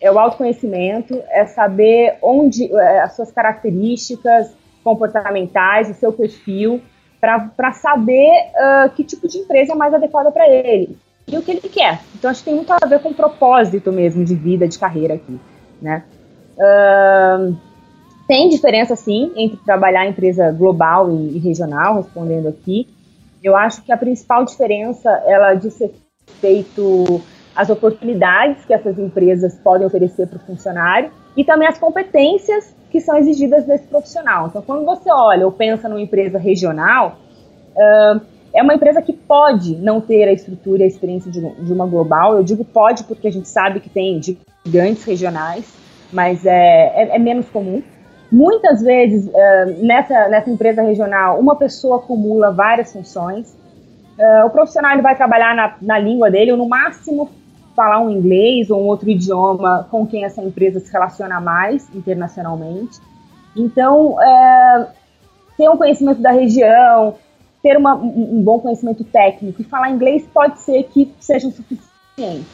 É 0.00 0.10
o 0.10 0.18
autoconhecimento, 0.18 1.22
é 1.28 1.46
saber 1.46 2.18
onde 2.22 2.72
é, 2.74 3.00
as 3.00 3.16
suas 3.16 3.32
características 3.32 4.52
comportamentais, 4.84 5.90
o 5.90 5.94
seu 5.94 6.12
perfil, 6.12 6.80
para 7.20 7.72
saber 7.72 8.30
uh, 8.54 8.90
que 8.90 9.02
tipo 9.02 9.26
de 9.26 9.38
empresa 9.38 9.72
é 9.72 9.74
mais 9.74 9.92
adequada 9.92 10.30
para 10.30 10.48
ele 10.48 10.96
e 11.26 11.36
o 11.36 11.42
que 11.42 11.50
ele 11.50 11.60
quer. 11.60 12.00
Então 12.14 12.30
acho 12.30 12.40
que 12.40 12.46
tem 12.46 12.54
muito 12.54 12.70
a 12.70 12.86
ver 12.86 13.00
com 13.00 13.08
o 13.08 13.14
propósito 13.14 13.90
mesmo 13.90 14.24
de 14.24 14.34
vida, 14.34 14.68
de 14.68 14.78
carreira 14.78 15.14
aqui, 15.14 15.40
né? 15.82 16.04
Uh, 16.56 17.56
tem 18.28 18.48
diferença 18.48 18.96
sim 18.96 19.32
entre 19.36 19.56
trabalhar 19.58 20.06
em 20.06 20.10
empresa 20.10 20.50
global 20.52 21.10
e, 21.10 21.36
e 21.36 21.38
regional, 21.38 21.96
respondendo 21.96 22.48
aqui. 22.48 22.88
Eu 23.42 23.56
acho 23.56 23.82
que 23.82 23.92
a 23.92 23.96
principal 23.96 24.44
diferença 24.44 25.10
ela 25.26 25.54
diz 25.54 25.78
respeito 25.78 27.22
às 27.54 27.70
oportunidades 27.70 28.64
que 28.64 28.74
essas 28.74 28.98
empresas 28.98 29.54
podem 29.62 29.86
oferecer 29.86 30.26
para 30.26 30.36
o 30.36 30.40
funcionário 30.40 31.10
e 31.36 31.44
também 31.44 31.68
as 31.68 31.78
competências 31.78 32.74
que 32.90 33.00
são 33.00 33.16
exigidas 33.16 33.64
desse 33.64 33.86
profissional. 33.86 34.46
Então, 34.48 34.62
quando 34.62 34.84
você 34.84 35.10
olha 35.10 35.46
ou 35.46 35.52
pensa 35.52 35.88
numa 35.88 36.00
empresa 36.00 36.38
regional, 36.38 37.18
é 38.56 38.62
uma 38.62 38.74
empresa 38.74 39.02
que 39.02 39.12
pode 39.12 39.76
não 39.76 40.00
ter 40.00 40.24
a 40.28 40.32
estrutura 40.32 40.80
e 40.80 40.84
a 40.84 40.86
experiência 40.86 41.30
de, 41.30 41.40
de, 41.40 41.72
uma 41.72 41.86
global. 41.86 42.34
Eu 42.34 42.42
digo 42.42 42.64
pode 42.64 43.04
porque 43.04 43.28
a 43.28 43.30
gente 43.30 43.48
sabe 43.48 43.80
que 43.80 43.90
tem 43.90 44.20
gigantes 44.22 45.04
regionais, 45.04 45.70
mas 46.10 46.44
é, 46.46 46.92
é, 47.02 47.16
é 47.16 47.18
menos 47.18 47.48
comum. 47.50 47.82
Muitas 48.30 48.82
vezes, 48.82 49.26
uh, 49.26 49.84
nessa, 49.84 50.28
nessa 50.28 50.50
empresa 50.50 50.82
regional, 50.82 51.38
uma 51.38 51.56
pessoa 51.56 51.96
acumula 51.96 52.50
várias 52.50 52.92
funções. 52.92 53.56
Uh, 54.18 54.46
o 54.46 54.50
profissional 54.50 54.92
ele 54.92 55.02
vai 55.02 55.14
trabalhar 55.14 55.54
na, 55.54 55.76
na 55.80 55.98
língua 55.98 56.30
dele, 56.30 56.52
ou 56.52 56.58
no 56.58 56.68
máximo 56.68 57.30
falar 57.76 58.00
um 58.00 58.10
inglês 58.10 58.70
ou 58.70 58.82
um 58.82 58.86
outro 58.86 59.08
idioma 59.08 59.86
com 59.90 60.06
quem 60.06 60.24
essa 60.24 60.42
empresa 60.42 60.80
se 60.80 60.90
relaciona 60.90 61.38
mais 61.40 61.94
internacionalmente. 61.94 62.98
Então, 63.54 64.20
é, 64.20 64.86
ter 65.56 65.68
um 65.68 65.76
conhecimento 65.76 66.20
da 66.20 66.30
região, 66.30 67.14
ter 67.62 67.76
uma, 67.76 67.94
um 67.94 68.42
bom 68.42 68.58
conhecimento 68.58 69.04
técnico 69.04 69.60
e 69.60 69.64
falar 69.64 69.90
inglês 69.90 70.26
pode 70.32 70.60
ser 70.60 70.84
que 70.84 71.14
sejam 71.20 71.50
suficientes. 71.50 72.46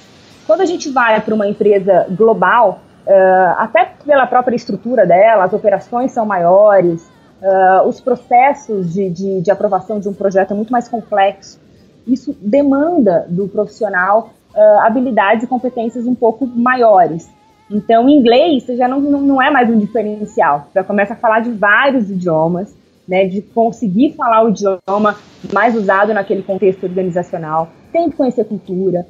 Quando 0.46 0.60
a 0.60 0.66
gente 0.66 0.90
vai 0.90 1.20
para 1.20 1.34
uma 1.34 1.46
empresa 1.46 2.06
global, 2.10 2.80
Uh, 3.06 3.54
até 3.58 3.84
pela 4.04 4.26
própria 4.26 4.54
estrutura 4.54 5.04
dela, 5.04 5.44
as 5.44 5.52
operações 5.52 6.12
são 6.12 6.24
maiores, 6.24 7.02
uh, 7.42 7.86
os 7.88 8.00
processos 8.00 8.92
de, 8.92 9.10
de, 9.10 9.40
de, 9.40 9.50
aprovação 9.50 9.98
de 9.98 10.08
um 10.08 10.14
projeto 10.14 10.52
é 10.52 10.54
muito 10.54 10.70
mais 10.70 10.88
complexo. 10.88 11.60
Isso 12.06 12.36
demanda 12.40 13.26
do 13.28 13.48
profissional 13.48 14.30
uh, 14.54 14.80
habilidades 14.86 15.42
e 15.42 15.46
competências 15.48 16.06
um 16.06 16.14
pouco 16.14 16.46
maiores. 16.46 17.28
Então, 17.68 18.08
inglês 18.08 18.66
já 18.66 18.86
não, 18.86 19.00
não, 19.00 19.20
não 19.20 19.42
é 19.42 19.50
mais 19.50 19.68
um 19.68 19.78
diferencial. 19.78 20.68
Já 20.72 20.84
começa 20.84 21.14
a 21.14 21.16
falar 21.16 21.40
de 21.40 21.50
vários 21.50 22.08
idiomas, 22.08 22.72
né, 23.08 23.26
de 23.26 23.42
conseguir 23.42 24.12
falar 24.12 24.44
o 24.44 24.50
idioma 24.50 25.16
mais 25.52 25.74
usado 25.74 26.14
naquele 26.14 26.42
contexto 26.42 26.84
organizacional. 26.84 27.68
Tem 27.92 28.08
que 28.10 28.16
conhecer 28.16 28.44
cultura. 28.44 29.06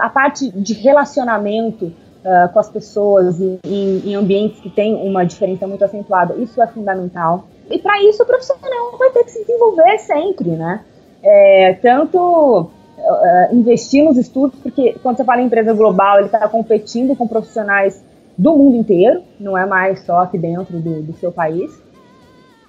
a 0.00 0.08
parte 0.08 0.50
de 0.50 0.72
relacionamento 0.74 1.92
uh, 2.26 2.52
com 2.52 2.58
as 2.58 2.68
pessoas 2.68 3.40
em, 3.40 3.58
em, 3.64 4.14
ambientes 4.14 4.60
que 4.60 4.68
têm 4.68 4.94
uma 4.94 5.24
diferença 5.24 5.66
muito 5.66 5.84
acentuada, 5.84 6.34
isso 6.34 6.60
é 6.60 6.66
fundamental. 6.66 7.46
E 7.70 7.78
para 7.78 8.02
isso 8.02 8.22
o 8.22 8.26
profissional 8.26 8.96
vai 8.98 9.10
ter 9.10 9.24
que 9.24 9.30
se 9.30 9.40
desenvolver 9.40 9.98
sempre, 9.98 10.50
né? 10.50 10.84
É, 11.22 11.74
tanto 11.80 12.70
uh, 12.98 13.54
investir 13.54 14.04
nos 14.04 14.18
estudos, 14.18 14.58
porque 14.60 14.96
quando 15.02 15.16
você 15.16 15.24
fala 15.24 15.40
em 15.40 15.46
empresa 15.46 15.72
global, 15.72 16.18
ele 16.18 16.26
está 16.26 16.46
competindo 16.48 17.16
com 17.16 17.26
profissionais 17.26 18.04
do 18.36 18.56
mundo 18.56 18.76
inteiro, 18.76 19.22
não 19.40 19.56
é 19.56 19.64
mais 19.64 20.00
só 20.00 20.20
aqui 20.20 20.36
dentro 20.36 20.78
do, 20.78 21.02
do 21.02 21.12
seu 21.14 21.32
país. 21.32 21.86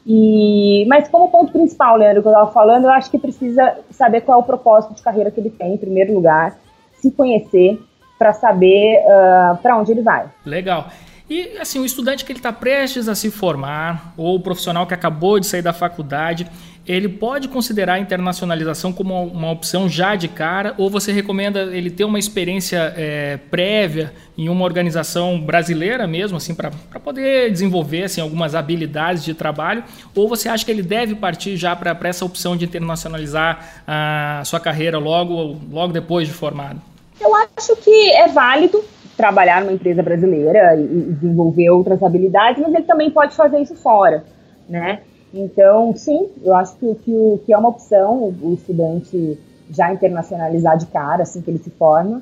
E, 0.10 0.86
mas 0.88 1.10
como 1.10 1.30
ponto 1.30 1.52
principal, 1.52 1.98
Leandro, 1.98 2.22
que 2.22 2.30
eu 2.30 2.32
estava 2.32 2.50
falando, 2.52 2.86
eu 2.86 2.92
acho 2.92 3.12
que 3.12 3.20
precisa 3.20 3.80
saber 3.92 4.22
qual 4.22 4.40
é 4.40 4.42
o 4.42 4.46
propósito 4.46 4.96
de 4.96 5.02
carreira 5.02 5.30
que 5.30 5.40
ele 5.42 5.50
tem, 5.50 5.74
em 5.74 5.78
primeiro 5.78 6.14
lugar, 6.14 6.58
se 6.96 7.12
conhecer, 7.12 7.78
para 8.18 8.34
saber 8.34 8.98
uh, 9.06 9.10
ah, 9.10 9.60
para 9.62 9.78
onde 9.78 9.92
ele 9.92 10.02
vai. 10.02 10.26
Legal. 10.46 10.90
E 11.30 11.58
assim, 11.60 11.80
o 11.80 11.86
estudante 11.86 12.24
que 12.24 12.32
ele 12.32 12.40
está 12.40 12.54
prestes 12.54 13.10
a 13.10 13.16
se 13.16 13.30
formar, 13.30 14.14
ou 14.16 14.36
o 14.36 14.40
profissional 14.40 14.88
que 14.88 14.94
acabou 14.94 15.40
de 15.40 15.46
sair 15.46 15.62
da 15.62 15.74
faculdade, 15.74 16.48
ele 16.88 17.10
pode 17.10 17.50
considerar 17.50 17.96
a 17.96 18.00
internacionalização 18.00 18.94
como 18.94 19.26
uma 19.26 19.52
opção 19.52 19.90
já 19.90 20.16
de 20.16 20.30
cara, 20.30 20.74
ou 20.78 20.90
você 20.90 21.12
recomenda 21.12 21.64
ele 21.64 21.92
ter 21.92 22.06
uma 22.06 22.18
experiência 22.18 22.94
é, 22.96 23.38
prévia 23.52 24.14
em 24.38 24.48
uma 24.48 24.64
organização 24.64 25.38
brasileira 25.38 26.08
mesmo, 26.08 26.38
assim, 26.38 26.56
para 26.56 26.72
poder 27.04 27.52
desenvolver 27.52 28.04
assim, 28.04 28.22
algumas 28.22 28.56
habilidades 28.56 29.26
de 29.26 29.34
trabalho, 29.34 29.84
ou 30.16 30.30
você 30.30 30.48
acha 30.48 30.64
que 30.64 30.72
ele 30.72 30.84
deve 30.84 31.14
partir 31.14 31.58
já 31.58 31.76
para 31.76 32.08
essa 32.08 32.24
opção 32.24 32.56
de 32.56 32.64
internacionalizar 32.64 33.84
a 33.86 34.44
sua 34.46 34.62
carreira 34.62 34.98
logo, 34.98 35.60
logo 35.70 35.92
depois 35.92 36.26
de 36.26 36.34
formado? 36.34 36.82
Eu 37.20 37.32
acho 37.36 37.76
que 37.78 38.12
é 38.12 38.28
válido 38.28 38.84
trabalhar 39.16 39.62
numa 39.62 39.74
empresa 39.74 40.04
brasileira 40.04 40.76
e 40.76 41.14
desenvolver 41.14 41.70
outras 41.72 42.02
habilidades, 42.04 42.62
mas 42.62 42.74
ele 42.74 42.84
também 42.84 43.10
pode 43.10 43.36
fazer 43.36 43.60
isso 43.60 43.76
fora, 43.76 44.24
né? 44.70 45.02
Então, 45.34 45.94
sim, 45.96 46.30
eu 46.44 46.56
acho 46.56 46.76
que, 46.78 46.96
que, 46.96 47.42
que 47.46 47.54
é 47.54 47.58
uma 47.58 47.70
opção 47.70 48.34
o 48.42 48.54
estudante 48.54 49.40
já 49.70 49.92
internacionalizar 49.92 50.78
de 50.78 50.86
cara, 50.86 51.24
assim 51.24 51.42
que 51.42 51.50
ele 51.50 51.58
se 51.58 51.70
forma. 51.72 52.22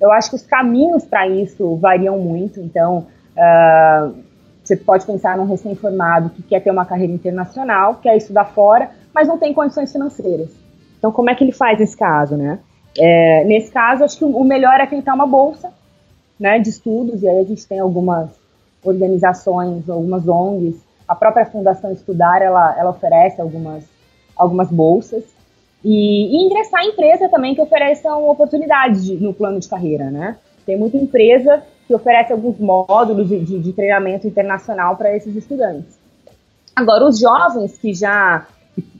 Eu 0.00 0.12
acho 0.12 0.30
que 0.30 0.36
os 0.36 0.42
caminhos 0.42 1.04
para 1.04 1.28
isso 1.28 1.76
variam 1.76 2.18
muito, 2.18 2.60
então 2.60 3.06
uh, 3.36 4.14
você 4.62 4.76
pode 4.76 5.04
pensar 5.04 5.36
num 5.36 5.46
recém-formado 5.46 6.30
que 6.30 6.42
quer 6.42 6.60
ter 6.60 6.70
uma 6.70 6.84
carreira 6.84 7.12
internacional, 7.12 7.96
quer 7.96 8.16
estudar 8.16 8.46
fora, 8.46 8.90
mas 9.14 9.28
não 9.28 9.38
tem 9.38 9.52
condições 9.52 9.92
financeiras. 9.92 10.50
Então, 10.98 11.12
como 11.12 11.30
é 11.30 11.34
que 11.34 11.44
ele 11.44 11.52
faz 11.52 11.78
nesse 11.78 11.96
caso, 11.96 12.36
né? 12.36 12.58
É, 12.98 13.44
nesse 13.44 13.70
caso, 13.70 14.04
acho 14.04 14.18
que 14.18 14.24
o 14.24 14.44
melhor 14.44 14.80
é 14.80 14.86
tentar 14.86 15.14
uma 15.14 15.26
bolsa 15.26 15.72
né, 16.38 16.58
de 16.58 16.70
estudos, 16.70 17.22
e 17.22 17.28
aí 17.28 17.40
a 17.40 17.44
gente 17.44 17.66
tem 17.66 17.78
algumas 17.78 18.30
organizações, 18.82 19.88
algumas 19.88 20.26
ONGs, 20.28 20.76
a 21.06 21.14
própria 21.14 21.46
Fundação 21.46 21.92
Estudar, 21.92 22.42
ela, 22.42 22.78
ela 22.78 22.90
oferece 22.90 23.40
algumas, 23.40 23.84
algumas 24.36 24.68
bolsas. 24.68 25.24
E, 25.84 26.36
e 26.36 26.46
ingressar 26.46 26.82
em 26.82 26.90
empresa 26.90 27.28
também 27.28 27.54
que 27.54 27.60
ofereçam 27.60 28.28
oportunidades 28.28 29.04
de, 29.04 29.14
no 29.16 29.32
plano 29.32 29.60
de 29.60 29.68
carreira, 29.68 30.10
né? 30.10 30.36
Tem 30.64 30.76
muita 30.76 30.96
empresa 30.96 31.62
que 31.86 31.94
oferece 31.94 32.32
alguns 32.32 32.58
módulos 32.58 33.28
de, 33.28 33.38
de, 33.38 33.58
de 33.60 33.72
treinamento 33.72 34.26
internacional 34.26 34.96
para 34.96 35.14
esses 35.14 35.36
estudantes. 35.36 35.96
Agora, 36.74 37.06
os 37.06 37.20
jovens 37.20 37.78
que 37.78 37.94
já 37.94 38.46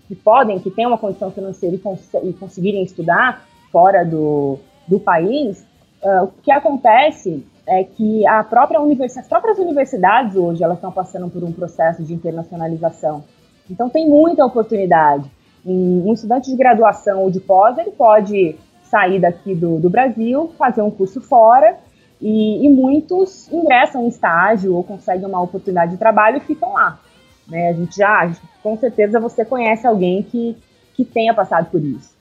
que 0.09 0.15
podem, 0.15 0.61
que 0.61 0.71
têm 0.71 0.87
uma 0.87 0.97
condição 0.97 1.31
financeira 1.31 1.75
e, 1.75 1.79
cons 1.79 2.01
e 2.23 2.33
conseguirem 2.33 2.85
estudar 2.85 3.46
fora 3.71 4.05
do, 4.05 4.59
do 4.87 4.99
país, 4.99 5.67
uh, 6.03 6.25
o 6.25 6.29
que 6.43 6.51
acontece 6.51 7.45
é 7.67 7.83
que 7.83 8.27
a 8.27 8.45
própria 8.45 8.81
universidade, 8.81 9.25
as 9.25 9.29
próprias 9.29 9.59
universidades 9.59 10.37
hoje 10.37 10.63
elas 10.63 10.77
estão 10.77 10.93
passando 10.93 11.29
por 11.29 11.43
um 11.43 11.53
processo 11.53 12.03
de 12.03 12.15
internacionalização. 12.15 13.25
Então 13.69 13.89
tem 13.89 14.09
muita 14.09 14.45
oportunidade. 14.45 15.29
Um, 15.65 16.13
estudante 16.13 16.49
de 16.49 16.57
graduação 16.57 17.23
ou 17.23 17.31
de 17.31 17.41
pós 17.41 17.77
ele 17.77 17.91
pode 17.91 18.55
sair 18.85 19.21
daqui 19.21 19.53
do, 19.53 19.81
do 19.81 19.91
Brasil, 19.91 20.53
fazer 20.57 20.81
um 20.81 20.91
curso 20.91 21.21
fora 21.21 21.77
e, 22.21 22.65
e, 22.65 22.69
muitos 22.69 23.51
ingressam 23.53 24.05
em 24.05 24.09
estágio 24.09 24.75
ou 24.75 24.85
conseguem 24.85 25.27
uma 25.27 25.43
oportunidade 25.43 25.93
de 25.93 25.99
trabalho 25.99 26.39
e 26.39 26.41
ficam 26.41 26.73
lá. 26.73 27.01
Né? 27.49 27.71
A 27.71 27.73
gente 27.73 27.97
já, 27.97 28.31
com 28.63 28.77
certeza, 28.77 29.21
você 29.21 29.45
conhece 29.45 29.87
alguém 29.87 30.23
que, 30.23 30.57
que 30.95 31.05
tenha 31.05 31.35
passado 31.35 31.69
por 31.71 31.83
isso. 31.83 32.16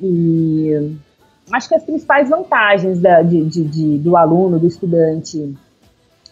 E 0.00 0.96
acho 1.52 1.68
que 1.68 1.74
as 1.74 1.84
principais 1.84 2.28
vantagens 2.28 2.98
da, 3.00 3.22
de, 3.22 3.44
de, 3.44 3.64
de, 3.64 3.98
do 3.98 4.16
aluno, 4.16 4.58
do 4.58 4.66
estudante, 4.66 5.54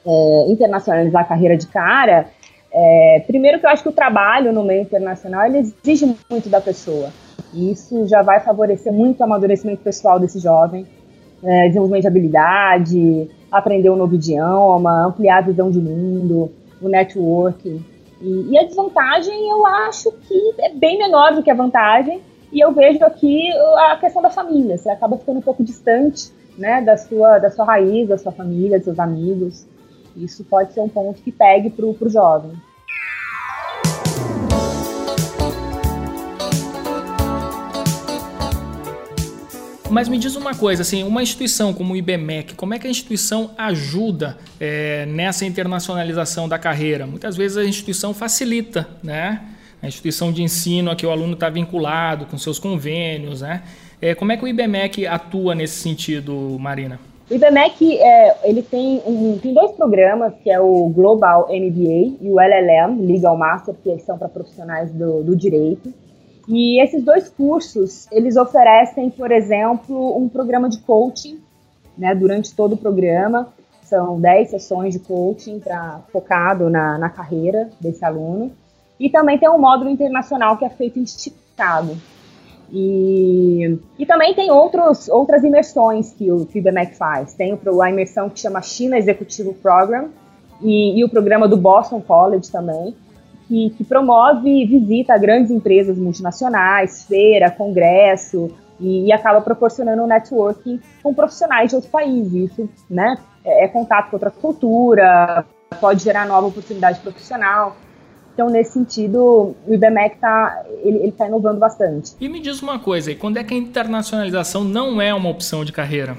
é, 0.05 0.45
internacionalizar 0.49 1.23
a 1.23 1.27
carreira 1.27 1.57
de 1.57 1.67
cara, 1.67 2.27
é, 2.73 3.23
primeiro 3.27 3.61
que 3.61 3.67
eu 3.67 3.71
acho 3.71 3.83
que 3.83 3.89
o 3.89 3.93
trabalho 3.93 4.53
no 4.53 4.65
meio 4.65 4.83
internacional 4.83 5.47
ele 5.47 5.59
exige 5.59 6.17
muito 6.31 6.49
da 6.49 6.61
pessoa. 6.61 7.11
E 7.53 7.71
isso 7.71 8.07
já 8.09 8.23
vai 8.23 8.41
favorecer 8.41 8.93
muito 8.93 9.21
o 9.21 9.25
amadurecimento 9.25 9.83
pessoal 9.83 10.19
desse 10.19 10.39
jovem, 10.39 10.87
é, 11.45 11.67
desenvolvimento 11.69 12.03
de 12.03 12.09
habilidade, 12.09 13.31
aprender 13.51 13.91
um 13.91 13.97
novo 13.97 14.15
idioma, 14.15 15.07
ampliar 15.07 15.39
a 15.39 15.43
visão 15.43 15.71
de 15.71 15.79
mundo, 15.79 16.51
o 16.81 16.89
networking. 16.89 17.85
E, 18.23 18.53
e 18.53 18.59
a 18.59 18.65
desvantagem 18.65 19.51
eu 19.51 19.67
acho 19.67 20.11
que 20.13 20.55
é 20.61 20.71
bem 20.71 20.99
menor 20.99 21.35
do 21.35 21.43
que 21.43 21.51
a 21.51 21.55
vantagem, 21.55 22.23
e 22.53 22.61
eu 22.61 22.71
vejo 22.71 23.03
aqui 23.03 23.51
a 23.79 23.97
questão 23.97 24.21
da 24.21 24.29
família. 24.29 24.77
Você 24.77 24.91
acaba 24.91 25.17
ficando 25.17 25.39
um 25.39 25.43
pouco 25.43 25.65
distante 25.65 26.31
né, 26.59 26.83
da, 26.83 26.99
sua, 26.99 27.39
da 27.39 27.51
sua 27.51 27.65
raiz, 27.65 28.07
da 28.07 28.19
sua 28.19 28.31
família, 28.31 28.77
dos 28.77 28.85
seus 28.85 28.99
amigos. 28.99 29.67
Isso 30.15 30.45
pode 30.45 30.75
ser 30.75 30.81
um 30.81 30.89
ponto 30.89 31.23
que 31.23 31.33
pegue 31.33 31.71
para 31.71 31.87
o 31.87 32.11
jovem. 32.11 32.53
Mas 39.91 40.09
me 40.09 40.19
diz 40.19 40.37
uma 40.37 40.55
coisa, 40.55 40.83
assim, 40.83 41.05
uma 41.05 41.23
instituição 41.23 41.73
como 41.73 41.93
o 41.93 41.97
IBMEC, 41.97 42.55
como 42.55 42.73
é 42.73 42.79
que 42.79 42.87
a 42.87 42.91
instituição 42.91 43.51
ajuda 43.59 44.39
é, 44.59 45.05
nessa 45.07 45.45
internacionalização 45.45 46.49
da 46.49 46.59
carreira? 46.59 47.07
Muitas 47.07 47.37
vezes 47.37 47.59
a 47.59 47.65
instituição 47.65 48.15
facilita, 48.15 48.89
né? 49.03 49.52
A 49.83 49.89
instituição 49.89 50.33
de 50.33 50.43
ensino 50.43 50.91
a 50.91 50.97
que 50.97 51.05
o 51.05 51.11
aluno 51.11 51.35
está 51.35 51.51
vinculado, 51.51 52.27
com 52.27 52.39
seus 52.39 52.59
convênios, 52.59 53.41
né? 53.41 53.63
É, 54.01 54.15
como 54.15 54.33
é 54.33 54.37
que 54.37 54.45
o 54.45 54.49
IBMEC 54.49 55.07
atua 55.07 55.55
nesse 55.55 55.81
sentido, 55.81 56.57
Marina? 56.59 56.99
O 57.31 57.35
IBMEC 57.35 57.99
é, 57.99 58.49
ele 58.49 58.63
tem, 58.63 59.03
um, 59.07 59.39
tem 59.39 59.55
dois 59.55 59.73
programas, 59.73 60.35
que 60.43 60.51
é 60.51 60.61
o 60.61 60.89
Global 60.89 61.49
MBA 61.49 62.19
e 62.21 62.31
o 62.31 62.41
LLM, 62.41 63.07
Legal 63.07 63.37
Master, 63.37 63.75
que 63.83 63.99
são 64.01 64.19
para 64.19 64.29
profissionais 64.29 64.91
do, 64.93 65.23
do 65.23 65.37
direito. 65.37 65.93
E 66.49 66.83
esses 66.83 67.03
dois 67.05 67.29
cursos, 67.29 68.07
eles 68.11 68.37
oferecem, 68.37 69.09
por 69.11 69.31
exemplo, 69.31 70.17
um 70.17 70.29
programa 70.29 70.69
de 70.69 70.79
coaching, 70.79 71.41
né, 71.97 72.15
durante 72.15 72.55
todo 72.55 72.75
o 72.75 72.77
programa. 72.77 73.49
São 73.83 74.21
10 74.21 74.51
sessões 74.51 74.95
de 74.95 75.01
coaching 75.01 75.61
pra, 75.61 76.01
focado 76.13 76.69
na, 76.69 76.99
na 76.99 77.09
carreira 77.09 77.71
desse 77.81 78.05
aluno. 78.05 78.53
E 79.03 79.11
também 79.11 79.37
tem 79.37 79.51
um 79.51 79.59
módulo 79.59 79.91
internacional 79.91 80.57
que 80.57 80.65
é 80.65 80.71
feito 80.71 80.97
em 80.97 81.05
Chicago. 81.05 81.97
E, 82.71 83.77
e 83.99 84.07
também 84.07 84.33
tem 84.33 84.49
outros, 84.49 85.09
outras 85.09 85.43
imersões 85.43 86.13
que 86.13 86.31
o, 86.31 86.47
que 86.47 86.63
faz. 86.97 87.35
Tem 87.35 87.59
a 87.83 87.91
imersão 87.91 88.31
que 88.31 88.39
chama 88.39 88.63
China 88.63 88.97
Executive 88.97 89.55
Program 89.55 90.11
e, 90.63 91.01
e 91.01 91.05
o 91.05 91.09
programa 91.09 91.49
do 91.49 91.57
Boston 91.57 92.01
College 92.01 92.49
também, 92.53 92.95
que, 93.49 93.71
que, 93.71 93.83
promove 93.83 94.67
visita 94.67 95.15
a 95.15 95.19
grandes 95.19 95.51
empresas 95.51 95.99
multinacionais, 95.99 97.03
feira, 97.03 97.51
congresso, 97.51 98.55
e, 98.79 99.07
e, 99.07 99.13
acaba 99.13 99.41
proporcionando 99.41 100.01
um 100.01 100.07
networking 100.07 100.81
com 101.03 101.13
profissionais 101.13 101.71
de 101.71 101.75
outros 101.75 101.91
países. 101.91 102.53
Isso 102.53 102.71
né, 102.89 103.19
é, 103.45 103.65
é 103.65 103.69
contato 103.69 104.11
com 104.11 104.17
outra 104.17 104.31
cultura, 104.31 105.45
pode 105.81 106.05
gerar 106.05 106.25
nova 106.25 106.47
oportunidade 106.47 107.01
profissional. 107.01 107.77
Então, 108.35 108.49
nesse 108.49 108.73
sentido, 108.73 109.55
o 109.67 109.75
IBMEC 109.75 110.15
está 110.15 110.65
ele, 110.83 110.99
ele 110.99 111.13
tá 111.13 111.27
inovando 111.27 111.59
bastante. 111.59 112.15
E 112.21 112.29
me 112.29 112.41
diz 112.41 112.63
uma 112.63 112.79
coisa, 112.79 113.13
e 113.13 113.15
quando 113.15 113.37
é 113.37 113.45
que 113.45 113.53
a 113.53 113.57
internacionalização 113.57 114.65
não 114.65 115.01
é 115.01 115.13
uma 115.13 115.29
opção 115.29 115.65
de 115.65 115.73
carreira? 115.73 116.17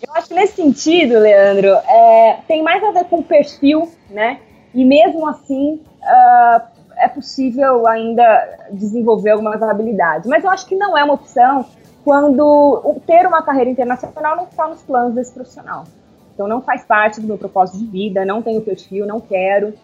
Eu 0.00 0.12
acho 0.14 0.28
que 0.28 0.34
nesse 0.34 0.56
sentido, 0.56 1.18
Leandro, 1.18 1.68
é, 1.68 2.38
tem 2.46 2.62
mais 2.62 2.82
a 2.84 2.92
ver 2.92 3.04
com 3.04 3.18
o 3.18 3.22
perfil, 3.24 3.90
né? 4.10 4.38
E 4.74 4.84
mesmo 4.84 5.26
assim, 5.26 5.80
uh, 6.02 6.60
é 6.96 7.08
possível 7.08 7.86
ainda 7.86 8.68
desenvolver 8.72 9.30
algumas 9.30 9.60
habilidades. 9.62 10.28
Mas 10.28 10.44
eu 10.44 10.50
acho 10.50 10.66
que 10.66 10.76
não 10.76 10.96
é 10.96 11.02
uma 11.02 11.14
opção 11.14 11.64
quando 12.04 13.00
ter 13.06 13.26
uma 13.26 13.42
carreira 13.42 13.70
internacional 13.70 14.36
não 14.36 14.44
está 14.44 14.68
nos 14.68 14.82
planos 14.82 15.14
desse 15.14 15.32
profissional. 15.32 15.84
Então 16.34 16.46
não 16.46 16.60
faz 16.60 16.84
parte 16.84 17.20
do 17.20 17.26
meu 17.26 17.38
propósito 17.38 17.78
de 17.78 17.86
vida, 17.86 18.24
não 18.24 18.42
tenho 18.42 18.60
perfil, 18.60 19.06
não 19.06 19.18
quero, 19.18 19.74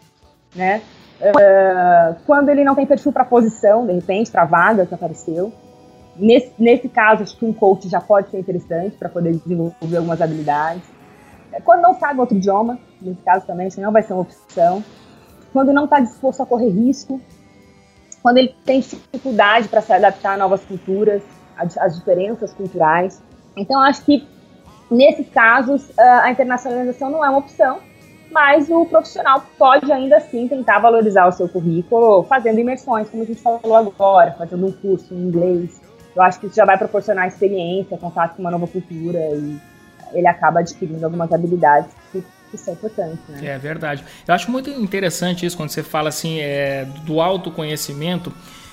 né? 0.54 0.82
Uh, 1.22 2.16
quando 2.26 2.48
ele 2.48 2.64
não 2.64 2.74
tem 2.74 2.84
perfil 2.84 3.12
para 3.12 3.24
posição, 3.24 3.86
de 3.86 3.92
repente, 3.92 4.30
para 4.30 4.44
vaga 4.44 4.84
que 4.84 4.92
apareceu. 4.92 5.52
Nesse, 6.16 6.52
nesse 6.58 6.88
caso, 6.88 7.22
acho 7.22 7.36
que 7.36 7.44
um 7.44 7.52
coach 7.52 7.88
já 7.88 8.00
pode 8.00 8.28
ser 8.30 8.40
interessante 8.40 8.96
para 8.96 9.08
poder 9.08 9.32
desenvolver 9.36 9.96
algumas 9.96 10.20
habilidades. 10.20 10.82
É, 11.52 11.60
quando 11.60 11.80
não 11.80 11.94
sabe 11.94 12.18
outro 12.18 12.36
idioma, 12.36 12.76
nesse 13.00 13.22
caso 13.22 13.46
também, 13.46 13.68
isso 13.68 13.80
não 13.80 13.92
vai 13.92 14.02
ser 14.02 14.14
uma 14.14 14.22
opção. 14.22 14.82
Quando 15.52 15.72
não 15.72 15.84
está 15.84 16.00
disposto 16.00 16.42
a 16.42 16.46
correr 16.46 16.70
risco. 16.70 17.20
Quando 18.20 18.38
ele 18.38 18.54
tem 18.64 18.80
dificuldade 18.80 19.68
para 19.68 19.80
se 19.80 19.92
adaptar 19.92 20.34
a 20.34 20.36
novas 20.36 20.64
culturas, 20.64 21.22
às 21.56 21.96
diferenças 21.96 22.52
culturais. 22.52 23.22
Então, 23.56 23.80
acho 23.80 24.04
que 24.04 24.26
nesses 24.90 25.28
casos, 25.28 25.90
a 25.98 26.30
internacionalização 26.30 27.10
não 27.10 27.24
é 27.24 27.28
uma 27.28 27.38
opção 27.38 27.80
mas 28.32 28.68
o 28.70 28.86
profissional 28.86 29.44
pode 29.58 29.92
ainda 29.92 30.16
assim 30.16 30.48
tentar 30.48 30.78
valorizar 30.78 31.26
o 31.26 31.32
seu 31.32 31.48
currículo 31.48 32.24
fazendo 32.24 32.58
imersões, 32.58 33.08
como 33.08 33.22
a 33.22 33.26
gente 33.26 33.40
falou 33.40 33.76
agora, 33.76 34.32
fazendo 34.32 34.66
um 34.66 34.72
curso 34.72 35.14
em 35.14 35.18
inglês. 35.18 35.80
Eu 36.16 36.22
acho 36.22 36.40
que 36.40 36.46
isso 36.46 36.56
já 36.56 36.64
vai 36.64 36.76
proporcionar 36.76 37.28
experiência, 37.28 37.96
contato 37.96 38.36
com 38.36 38.42
uma 38.42 38.50
nova 38.50 38.66
cultura 38.66 39.18
e 39.18 39.58
ele 40.12 40.26
acaba 40.26 40.60
adquirindo 40.60 41.04
algumas 41.04 41.32
habilidades 41.32 41.90
que, 42.10 42.22
que 42.50 42.58
são 42.58 42.74
importantes. 42.74 43.18
Né? 43.28 43.46
É 43.46 43.58
verdade. 43.58 44.04
Eu 44.26 44.34
acho 44.34 44.50
muito 44.50 44.70
interessante 44.70 45.46
isso 45.46 45.56
quando 45.56 45.70
você 45.70 45.82
fala 45.82 46.08
assim 46.08 46.40
é, 46.40 46.84
do 47.04 47.20
autoconhecimento 47.20 48.32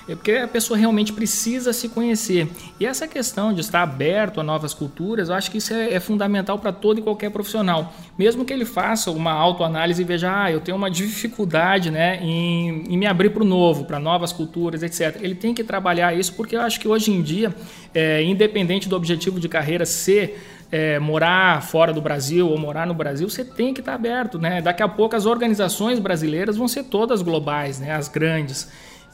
é 0.09 0.15
porque 0.15 0.31
a 0.31 0.47
pessoa 0.47 0.77
realmente 0.77 1.13
precisa 1.13 1.71
se 1.71 1.87
conhecer. 1.87 2.47
E 2.79 2.85
essa 2.85 3.07
questão 3.07 3.53
de 3.53 3.61
estar 3.61 3.83
aberto 3.83 4.41
a 4.41 4.43
novas 4.43 4.73
culturas, 4.73 5.29
eu 5.29 5.35
acho 5.35 5.51
que 5.51 5.59
isso 5.59 5.71
é, 5.71 5.93
é 5.93 5.99
fundamental 5.99 6.57
para 6.57 6.71
todo 6.71 6.99
e 6.99 7.03
qualquer 7.03 7.29
profissional. 7.29 7.93
Mesmo 8.17 8.43
que 8.43 8.51
ele 8.51 8.65
faça 8.65 9.11
uma 9.11 9.31
autoanálise 9.31 10.01
e 10.01 10.05
veja, 10.05 10.43
ah, 10.43 10.51
eu 10.51 10.59
tenho 10.61 10.75
uma 10.75 10.89
dificuldade 10.89 11.91
né, 11.91 12.19
em, 12.23 12.85
em 12.89 12.97
me 12.97 13.05
abrir 13.05 13.29
para 13.29 13.43
o 13.43 13.45
novo, 13.45 13.85
para 13.85 13.99
novas 13.99 14.33
culturas, 14.33 14.81
etc. 14.81 15.17
Ele 15.21 15.35
tem 15.35 15.53
que 15.53 15.63
trabalhar 15.63 16.17
isso 16.17 16.33
porque 16.33 16.55
eu 16.55 16.61
acho 16.61 16.79
que 16.79 16.87
hoje 16.87 17.11
em 17.11 17.21
dia, 17.21 17.53
é, 17.93 18.23
independente 18.23 18.89
do 18.89 18.95
objetivo 18.95 19.39
de 19.39 19.47
carreira 19.47 19.85
ser 19.85 20.41
é, 20.71 20.99
morar 20.99 21.61
fora 21.63 21.93
do 21.93 22.01
Brasil 22.01 22.47
ou 22.47 22.57
morar 22.57 22.85
no 22.85 22.93
Brasil, 22.93 23.29
você 23.29 23.43
tem 23.43 23.73
que 23.73 23.79
estar 23.79 23.93
aberto, 23.93 24.37
né? 24.37 24.61
Daqui 24.61 24.83
a 24.83 24.87
pouco 24.87 25.15
as 25.15 25.25
organizações 25.25 25.99
brasileiras 25.99 26.57
vão 26.57 26.67
ser 26.67 26.83
todas 26.85 27.21
globais, 27.21 27.79
né? 27.79 27.91
As 27.91 28.07
grandes. 28.07 28.67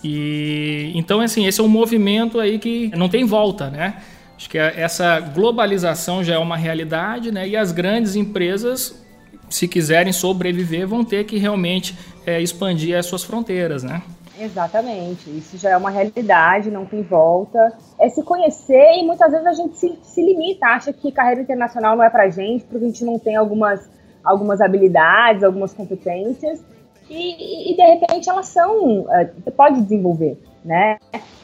E 0.07 0.91
então 0.93 1.19
assim, 1.19 1.47
esse 1.47 1.59
é 1.59 1.63
um 1.63 1.67
movimento 1.67 2.39
aí 2.39 2.59
que 2.59 2.91
não 2.95 3.09
tem 3.09 3.25
volta, 3.25 3.71
né? 3.71 3.95
Acho 4.37 4.47
que 4.47 4.57
essa 4.57 5.19
globalização 5.19 6.23
já 6.23 6.35
é 6.35 6.37
uma 6.37 6.55
realidade, 6.55 7.31
né? 7.31 7.47
E 7.47 7.57
as 7.57 7.71
grandes 7.71 8.15
empresas, 8.15 9.03
se 9.49 9.67
quiserem 9.67 10.13
sobreviver, 10.13 10.87
vão 10.87 11.03
ter 11.03 11.23
que 11.23 11.37
realmente 11.37 11.97
é, 12.23 12.39
expandir 12.39 12.95
as 12.95 13.07
suas 13.07 13.23
fronteiras, 13.23 13.81
né? 13.81 14.03
Exatamente, 14.39 15.29
isso 15.29 15.57
já 15.57 15.71
é 15.71 15.77
uma 15.77 15.89
realidade, 15.89 16.69
não 16.69 16.85
tem 16.85 17.01
volta. 17.01 17.73
É 17.97 18.07
se 18.07 18.21
conhecer 18.21 18.99
e 18.99 19.03
muitas 19.03 19.31
vezes 19.31 19.47
a 19.47 19.53
gente 19.53 19.75
se, 19.75 19.97
se 20.03 20.21
limita, 20.21 20.67
acha 20.67 20.93
que 20.93 21.11
carreira 21.11 21.41
internacional 21.41 21.95
não 21.95 22.03
é 22.03 22.09
pra 22.11 22.29
gente, 22.29 22.63
porque 22.65 22.85
a 22.85 22.87
gente 22.87 23.03
não 23.03 23.17
tem 23.17 23.35
algumas, 23.37 23.89
algumas 24.23 24.61
habilidades, 24.61 25.41
algumas 25.41 25.73
competências 25.73 26.61
e, 27.09 27.71
e, 27.71 27.75
de 27.75 27.83
repente 27.83 28.29
elas 28.29 28.47
são, 28.47 29.01
uh, 29.01 29.29
você 29.37 29.51
pode 29.51 29.81
desenvolver, 29.81 30.37
né? 30.63 30.97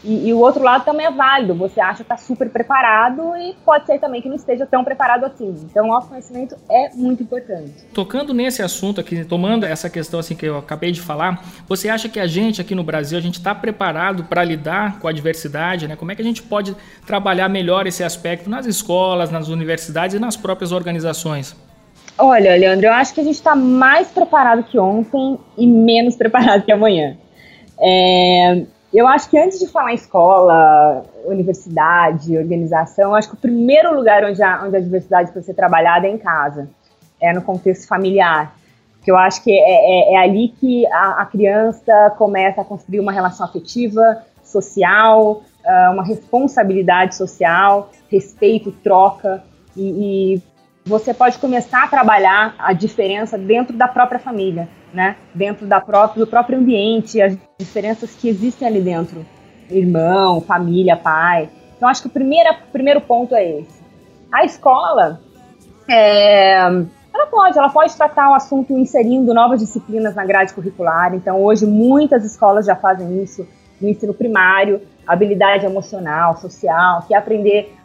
E, 0.03 0.29
e, 0.29 0.33
o 0.33 0.39
outro 0.39 0.63
lado 0.63 0.83
também 0.83 1.05
é 1.05 1.11
válido. 1.11 1.53
Você 1.53 1.79
acha 1.79 1.97
que 1.97 2.01
está 2.01 2.17
super 2.17 2.49
preparado 2.49 3.35
e 3.37 3.55
pode 3.63 3.85
ser 3.85 3.99
também 3.99 4.19
que 4.19 4.27
não 4.27 4.35
esteja 4.35 4.65
tão 4.65 4.83
preparado 4.83 5.25
assim. 5.25 5.55
Então, 5.69 5.89
o 5.89 5.93
autoconhecimento 5.93 6.55
é 6.67 6.89
muito 6.95 7.21
importante. 7.21 7.71
Tocando 7.93 8.33
nesse 8.33 8.63
assunto 8.63 8.99
aqui, 8.99 9.23
tomando 9.23 9.63
essa 9.63 9.89
questão 9.91 10.19
assim 10.19 10.35
que 10.35 10.47
eu 10.47 10.57
acabei 10.57 10.91
de 10.91 10.99
falar, 10.99 11.45
você 11.67 11.87
acha 11.87 12.09
que 12.09 12.19
a 12.19 12.25
gente 12.25 12.59
aqui 12.59 12.73
no 12.73 12.83
Brasil 12.83 13.15
a 13.15 13.21
gente 13.21 13.35
está 13.35 13.53
preparado 13.53 14.23
para 14.23 14.43
lidar 14.43 14.97
com 14.99 15.07
a 15.07 15.11
diversidade? 15.11 15.87
Né? 15.87 15.95
Como 15.95 16.11
é 16.11 16.15
que 16.15 16.21
a 16.23 16.25
gente 16.25 16.41
pode 16.41 16.75
trabalhar 17.05 17.47
melhor 17.47 17.85
esse 17.85 18.03
aspecto 18.03 18.49
nas 18.49 18.65
escolas, 18.65 19.29
nas 19.29 19.49
universidades 19.49 20.15
e 20.15 20.19
nas 20.19 20.35
próprias 20.35 20.71
organizações? 20.71 21.55
Olha, 22.23 22.55
Leandro, 22.55 22.85
eu 22.85 22.93
acho 22.93 23.15
que 23.15 23.21
a 23.21 23.23
gente 23.23 23.33
está 23.33 23.55
mais 23.55 24.07
preparado 24.09 24.63
que 24.63 24.77
ontem 24.77 25.39
e 25.57 25.65
menos 25.65 26.15
preparado 26.17 26.63
que 26.63 26.71
amanhã. 26.71 27.17
É, 27.79 28.63
eu 28.93 29.07
acho 29.07 29.27
que 29.27 29.39
antes 29.39 29.57
de 29.57 29.67
falar 29.67 29.91
em 29.91 29.95
escola, 29.95 31.03
universidade, 31.25 32.37
organização, 32.37 33.15
acho 33.15 33.27
que 33.29 33.33
o 33.33 33.39
primeiro 33.39 33.95
lugar 33.95 34.23
onde 34.23 34.41
a, 34.43 34.63
onde 34.63 34.77
a 34.77 34.79
diversidade 34.79 35.31
pode 35.31 35.47
ser 35.47 35.55
trabalhada 35.55 36.05
é 36.05 36.11
em 36.11 36.17
casa, 36.19 36.69
é 37.19 37.33
no 37.33 37.41
contexto 37.41 37.87
familiar. 37.87 38.55
Que 39.01 39.09
eu 39.09 39.17
acho 39.17 39.43
que 39.43 39.51
é, 39.51 39.55
é, 39.55 40.13
é 40.13 40.17
ali 40.17 40.49
que 40.49 40.85
a, 40.93 41.23
a, 41.23 41.25
criança 41.25 42.13
começa 42.19 42.61
a 42.61 42.63
construir 42.63 42.99
uma 42.99 43.11
relação 43.11 43.47
afetiva, 43.47 44.23
social, 44.43 45.41
uh, 45.65 45.91
uma 45.91 46.03
responsabilidade 46.03 47.15
social, 47.15 47.89
respeito, 48.11 48.71
troca, 48.71 49.43
e, 49.75 50.35
e 50.35 50.41
você 50.85 51.13
pode 51.13 51.37
começar 51.37 51.83
a 51.83 51.87
trabalhar 51.87 52.55
a 52.57 52.73
diferença 52.73 53.37
dentro 53.37 53.75
da 53.75 53.87
própria 53.87 54.19
família 54.19 54.67
né? 54.93 55.15
Dentro 55.33 55.65
da 55.65 55.79
própria, 55.79 56.23
do 56.23 56.29
próprio 56.29 56.59
ambiente, 56.59 57.21
as 57.21 57.37
diferenças 57.57 58.11
que 58.11 58.27
existem 58.27 58.67
ali 58.67 58.81
dentro. 58.81 59.25
Irmão, 59.69 60.41
família, 60.41 60.97
pai. 60.97 61.49
Então, 61.77 61.87
acho 61.87 62.01
que 62.01 62.07
o 62.07 62.11
primeiro, 62.11 62.49
primeiro 62.71 63.01
ponto 63.01 63.33
é 63.33 63.59
esse. 63.59 63.81
A 64.31 64.43
escola, 64.43 65.19
é, 65.89 66.57
ela 66.57 67.27
pode, 67.29 67.57
ela 67.57 67.69
pode 67.69 67.95
tratar 67.95 68.29
o 68.29 68.33
assunto 68.33 68.73
inserindo 68.73 69.33
novas 69.33 69.59
disciplinas 69.59 70.15
na 70.15 70.25
grade 70.25 70.53
curricular. 70.53 71.13
Então, 71.15 71.41
hoje, 71.41 71.65
muitas 71.65 72.25
escolas 72.25 72.65
já 72.65 72.75
fazem 72.75 73.23
isso 73.23 73.47
no 73.79 73.89
ensino 73.89 74.13
primário, 74.13 74.81
habilidade 75.07 75.65
emocional, 75.65 76.37
social, 76.37 77.03
que 77.07 77.15
é 77.15 77.17
aprender 77.17 77.75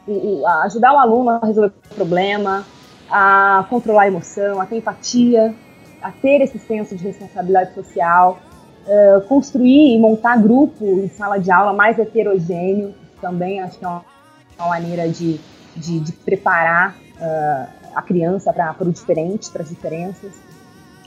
ajudar 0.62 0.92
o 0.92 0.98
aluno 0.98 1.30
a 1.30 1.44
resolver 1.44 1.72
o 1.90 1.94
problema, 1.94 2.64
a 3.10 3.66
controlar 3.68 4.02
a 4.02 4.08
emoção, 4.08 4.60
a 4.60 4.66
ter 4.66 4.76
empatia, 4.76 5.54
a 6.02 6.10
ter 6.10 6.40
esse 6.42 6.58
senso 6.58 6.96
de 6.96 7.04
responsabilidade 7.04 7.74
social, 7.74 8.38
uh, 8.86 9.20
construir 9.22 9.94
e 9.94 9.98
montar 9.98 10.36
grupo 10.36 10.84
em 10.84 11.08
sala 11.08 11.38
de 11.38 11.50
aula 11.50 11.72
mais 11.72 11.98
heterogêneo, 11.98 12.94
também 13.20 13.60
acho 13.60 13.78
que 13.78 13.84
é 13.84 13.88
uma, 13.88 14.04
maneira 14.58 15.08
de, 15.08 15.40
de, 15.76 16.00
de 16.00 16.12
preparar 16.12 16.96
uh, 17.20 17.66
a 17.94 18.02
criança 18.02 18.52
para 18.52 18.76
o 18.80 18.92
diferente, 18.92 19.50
para 19.50 19.62
as 19.62 19.68
diferenças. 19.68 20.32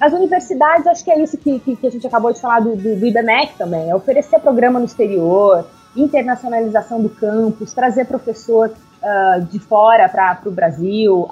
As 0.01 0.13
universidades, 0.13 0.88
acho 0.88 1.03
que 1.03 1.12
é 1.12 1.21
isso 1.21 1.38
que, 1.38 1.59
que, 1.59 1.75
que, 1.75 1.88
a 1.88 1.91
gente 1.91 2.07
acabou 2.07 2.31
de 2.31 2.39
falar 2.39 2.62
do, 2.62 2.75
do, 2.75 2.95
do 2.95 3.05
IBMEC 3.05 3.57
também, 3.57 3.89
é 3.89 3.95
oferecer 3.95 4.39
programa 4.39 4.79
no 4.79 4.85
exterior, 4.85 5.67
internacionalização 5.95 7.01
do 7.01 7.09
campus, 7.09 7.73
trazer 7.73 8.05
professor 8.05 8.69
uh, 8.71 9.41
de 9.45 9.59
fora 9.59 10.07
para 10.07 10.41
o 10.45 10.51
Brasil, 10.51 11.29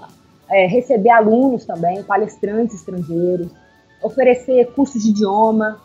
é, 0.50 0.68
receber 0.68 1.10
alunos 1.10 1.66
também, 1.66 2.04
palestrantes 2.04 2.76
estrangeiros, 2.76 3.50
oferecer 4.02 4.72
cursos 4.74 5.04
de 5.04 5.10
idioma. 5.10 5.80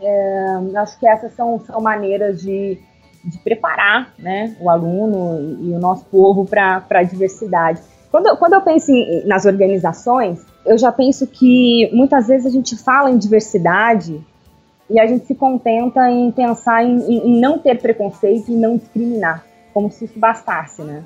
É, 0.00 0.58
acho 0.76 0.98
que 0.98 1.06
essas 1.06 1.32
são, 1.32 1.58
são 1.60 1.80
maneiras 1.80 2.40
de, 2.40 2.78
de 3.24 3.38
preparar 3.38 4.12
né, 4.18 4.56
o 4.60 4.68
aluno 4.68 5.58
e, 5.60 5.70
e 5.70 5.72
o 5.72 5.78
nosso 5.78 6.04
povo 6.06 6.44
para 6.44 6.84
a 6.90 7.02
diversidade. 7.02 7.80
Quando, 8.10 8.36
quando 8.38 8.54
eu 8.54 8.60
penso 8.60 8.90
em, 8.90 9.26
nas 9.26 9.44
organizações, 9.44 10.44
eu 10.64 10.78
já 10.78 10.92
penso 10.92 11.26
que 11.26 11.90
muitas 11.92 12.28
vezes 12.28 12.46
a 12.46 12.50
gente 12.50 12.76
fala 12.76 13.10
em 13.10 13.18
diversidade 13.18 14.24
e 14.88 15.00
a 15.00 15.06
gente 15.06 15.26
se 15.26 15.34
contenta 15.34 16.08
em 16.10 16.30
pensar 16.30 16.84
em, 16.84 16.96
em 17.10 17.40
não 17.40 17.58
ter 17.58 17.80
preconceito 17.80 18.50
e 18.50 18.54
não 18.54 18.76
discriminar, 18.76 19.44
como 19.74 19.90
se 19.90 20.04
isso 20.04 20.18
bastasse, 20.18 20.82
né? 20.82 21.02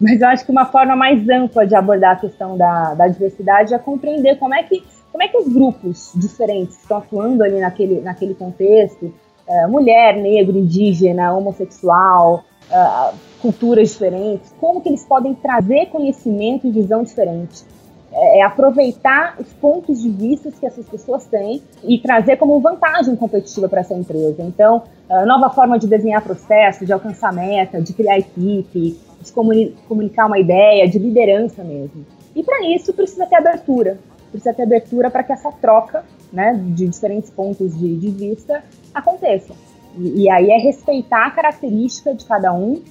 Mas 0.00 0.20
eu 0.20 0.28
acho 0.28 0.44
que 0.44 0.52
uma 0.52 0.66
forma 0.66 0.94
mais 0.94 1.26
ampla 1.28 1.66
de 1.66 1.74
abordar 1.74 2.12
a 2.12 2.20
questão 2.20 2.56
da, 2.56 2.94
da 2.94 3.08
diversidade 3.08 3.72
é 3.72 3.78
compreender 3.78 4.38
como 4.38 4.54
é 4.54 4.62
que 4.62 4.82
como 5.16 5.24
é 5.24 5.28
que 5.28 5.38
os 5.38 5.48
grupos 5.48 6.12
diferentes 6.14 6.78
estão 6.78 6.98
atuando 6.98 7.42
ali 7.42 7.58
naquele, 7.58 8.02
naquele 8.02 8.34
contexto, 8.34 9.14
é, 9.48 9.66
mulher, 9.66 10.14
negro, 10.16 10.58
indígena, 10.58 11.32
homossexual, 11.32 12.44
é, 12.70 13.14
culturas 13.40 13.88
diferentes, 13.90 14.52
como 14.60 14.82
que 14.82 14.90
eles 14.90 15.04
podem 15.04 15.34
trazer 15.34 15.86
conhecimento 15.86 16.66
e 16.66 16.70
visão 16.70 17.02
diferente. 17.02 17.64
É, 18.12 18.40
é, 18.40 18.42
aproveitar 18.42 19.36
os 19.38 19.50
pontos 19.54 20.02
de 20.02 20.10
vista 20.10 20.50
que 20.50 20.66
essas 20.66 20.86
pessoas 20.86 21.24
têm 21.24 21.62
e 21.82 21.98
trazer 21.98 22.36
como 22.36 22.60
vantagem 22.60 23.16
competitiva 23.16 23.70
para 23.70 23.80
essa 23.80 23.94
empresa. 23.94 24.42
Então, 24.42 24.82
nova 25.26 25.48
forma 25.48 25.78
de 25.78 25.86
desenhar 25.86 26.20
processo, 26.22 26.84
de 26.84 26.92
alcançar 26.92 27.32
meta, 27.32 27.80
de 27.80 27.94
criar 27.94 28.18
equipe, 28.18 28.98
de 29.20 29.32
comuni 29.32 29.74
comunicar 29.88 30.26
uma 30.26 30.38
ideia, 30.38 30.88
de 30.88 30.98
liderança 30.98 31.62
mesmo. 31.64 32.04
E 32.34 32.42
para 32.42 32.66
isso 32.68 32.92
precisa 32.92 33.26
ter 33.26 33.36
abertura, 33.36 33.98
precisa 34.30 34.52
ter 34.52 34.62
abertura 34.62 35.10
para 35.10 35.22
que 35.22 35.32
essa 35.32 35.50
troca 35.50 36.04
né, 36.32 36.54
de 36.74 36.86
diferentes 36.86 37.30
pontos 37.30 37.76
de, 37.78 37.96
de 37.96 38.10
vista 38.10 38.62
aconteça. 38.92 39.54
E, 39.96 40.24
e, 40.24 40.30
aí 40.30 40.50
é 40.50 40.58
respeitar 40.58 41.26
a 41.26 41.30
característica 41.30 42.14
de 42.14 42.24
cada 42.24 42.52
um. 42.52 42.82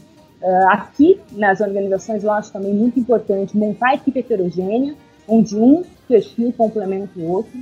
Uh, 0.42 0.70
aqui 0.70 1.20
nas 1.32 1.62
organizações 1.62 2.24
eu 2.24 2.32
acho 2.32 2.52
também 2.52 2.74
muito 2.74 3.00
importante 3.00 3.56
montar 3.56 3.90
a 3.90 3.96
equipe 3.96 4.20
heterogênea, 4.20 4.96
onde 5.28 5.56
um 5.56 5.84
perfil 6.08 6.54
complementa 6.54 7.20
o 7.20 7.32
outro. 7.32 7.58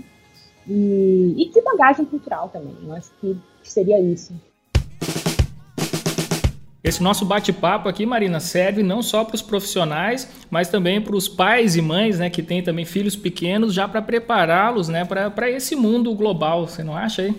E, 0.67 1.36
e 1.38 1.49
de 1.49 1.62
bagagem 1.62 2.06
cultural 2.06 2.47
também. 2.47 2.76
Eu 2.86 2.93
acho 2.93 3.12
que 3.19 3.38
seria 3.63 3.99
isso. 3.99 4.34
Esse 6.84 7.02
nosso 7.02 7.24
bate-papo 7.26 7.88
aqui, 7.88 8.06
Marina, 8.06 8.41
serve 8.41 8.84
não 8.84 9.02
só 9.02 9.24
para 9.24 9.36
os 9.36 9.41
profissionais, 9.41 10.30
mas 10.52 10.67
também 10.67 11.00
para 11.00 11.15
os 11.15 11.30
pais 11.30 11.78
e 11.78 11.82
mães, 11.82 12.19
né, 12.19 12.30
que 12.30 12.43
têm 12.43 12.62
também 12.62 12.84
filhos 12.84 13.15
pequenos, 13.15 13.74
já 13.74 13.88
para 13.88 14.02
prepará-los, 14.02 14.89
né, 14.89 15.06
para 15.06 15.50
esse 15.50 15.78
mundo 15.78 16.13
global. 16.13 16.67
Você 16.67 16.84
não 16.84 16.98
acha 16.98 17.22
aí? 17.22 17.34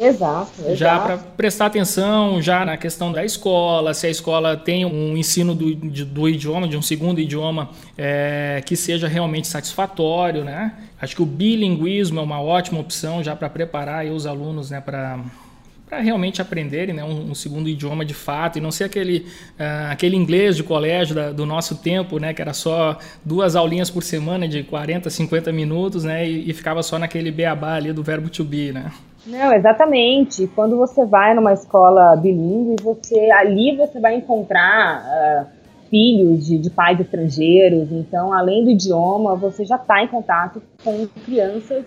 Exato, 0.00 0.62
exato. 0.62 0.76
Já 0.76 0.98
para 0.98 1.18
prestar 1.18 1.66
atenção 1.66 2.40
já 2.40 2.64
na 2.64 2.78
questão 2.78 3.12
da 3.12 3.22
escola, 3.22 3.92
se 3.92 4.06
a 4.06 4.10
escola 4.10 4.56
tem 4.56 4.86
um 4.86 5.14
ensino 5.14 5.54
do, 5.54 5.74
de, 5.74 6.06
do 6.06 6.26
idioma, 6.26 6.66
de 6.66 6.74
um 6.74 6.80
segundo 6.80 7.20
idioma, 7.20 7.68
é, 7.98 8.62
que 8.64 8.74
seja 8.76 9.06
realmente 9.06 9.46
satisfatório, 9.46 10.42
né? 10.42 10.72
Acho 10.98 11.16
que 11.16 11.22
o 11.22 11.26
bilinguismo 11.26 12.18
é 12.18 12.22
uma 12.22 12.40
ótima 12.40 12.80
opção 12.80 13.22
já 13.22 13.36
para 13.36 13.50
preparar 13.50 14.06
os 14.06 14.26
alunos, 14.26 14.70
né, 14.70 14.80
para 14.80 15.20
para 15.90 15.98
realmente 15.98 16.40
aprenderem 16.40 16.94
né, 16.94 17.02
um, 17.02 17.32
um, 17.32 17.34
segundo 17.34 17.68
idioma 17.68 18.04
de 18.04 18.14
fato 18.14 18.58
e 18.58 18.60
não 18.60 18.70
ser 18.70 18.84
aquele, 18.84 19.26
uh, 19.58 19.90
aquele 19.90 20.16
inglês 20.16 20.56
de 20.56 20.62
colégio 20.62 21.16
da, 21.16 21.32
do 21.32 21.44
nosso 21.44 21.82
tempo, 21.82 22.20
né, 22.20 22.32
que 22.32 22.40
era 22.40 22.52
só 22.52 22.96
duas 23.24 23.56
aulinhas 23.56 23.90
por 23.90 24.04
semana 24.04 24.46
de 24.46 24.62
40, 24.62 25.10
50 25.10 25.50
minutos 25.50 26.04
né, 26.04 26.24
e, 26.24 26.48
e 26.48 26.54
ficava 26.54 26.80
só 26.84 26.96
naquele 26.96 27.32
beabá 27.32 27.74
ali 27.74 27.92
do 27.92 28.04
verbo 28.04 28.30
to 28.30 28.44
be. 28.44 28.70
Né? 28.70 28.92
Não, 29.26 29.52
exatamente. 29.52 30.46
Quando 30.54 30.76
você 30.76 31.04
vai 31.04 31.34
numa 31.34 31.52
escola 31.52 32.14
bilíngue, 32.14 32.80
você 32.80 33.28
ali 33.32 33.76
você 33.76 33.98
vai 33.98 34.14
encontrar 34.14 35.02
uh, 35.02 35.46
filhos 35.90 36.46
de, 36.46 36.56
de 36.56 36.70
pais 36.70 37.00
estrangeiros. 37.00 37.90
Então, 37.90 38.32
além 38.32 38.62
do 38.62 38.70
idioma, 38.70 39.34
você 39.34 39.64
já 39.64 39.74
está 39.74 40.04
em 40.04 40.06
contato 40.06 40.62
com 40.84 41.08
crianças 41.24 41.84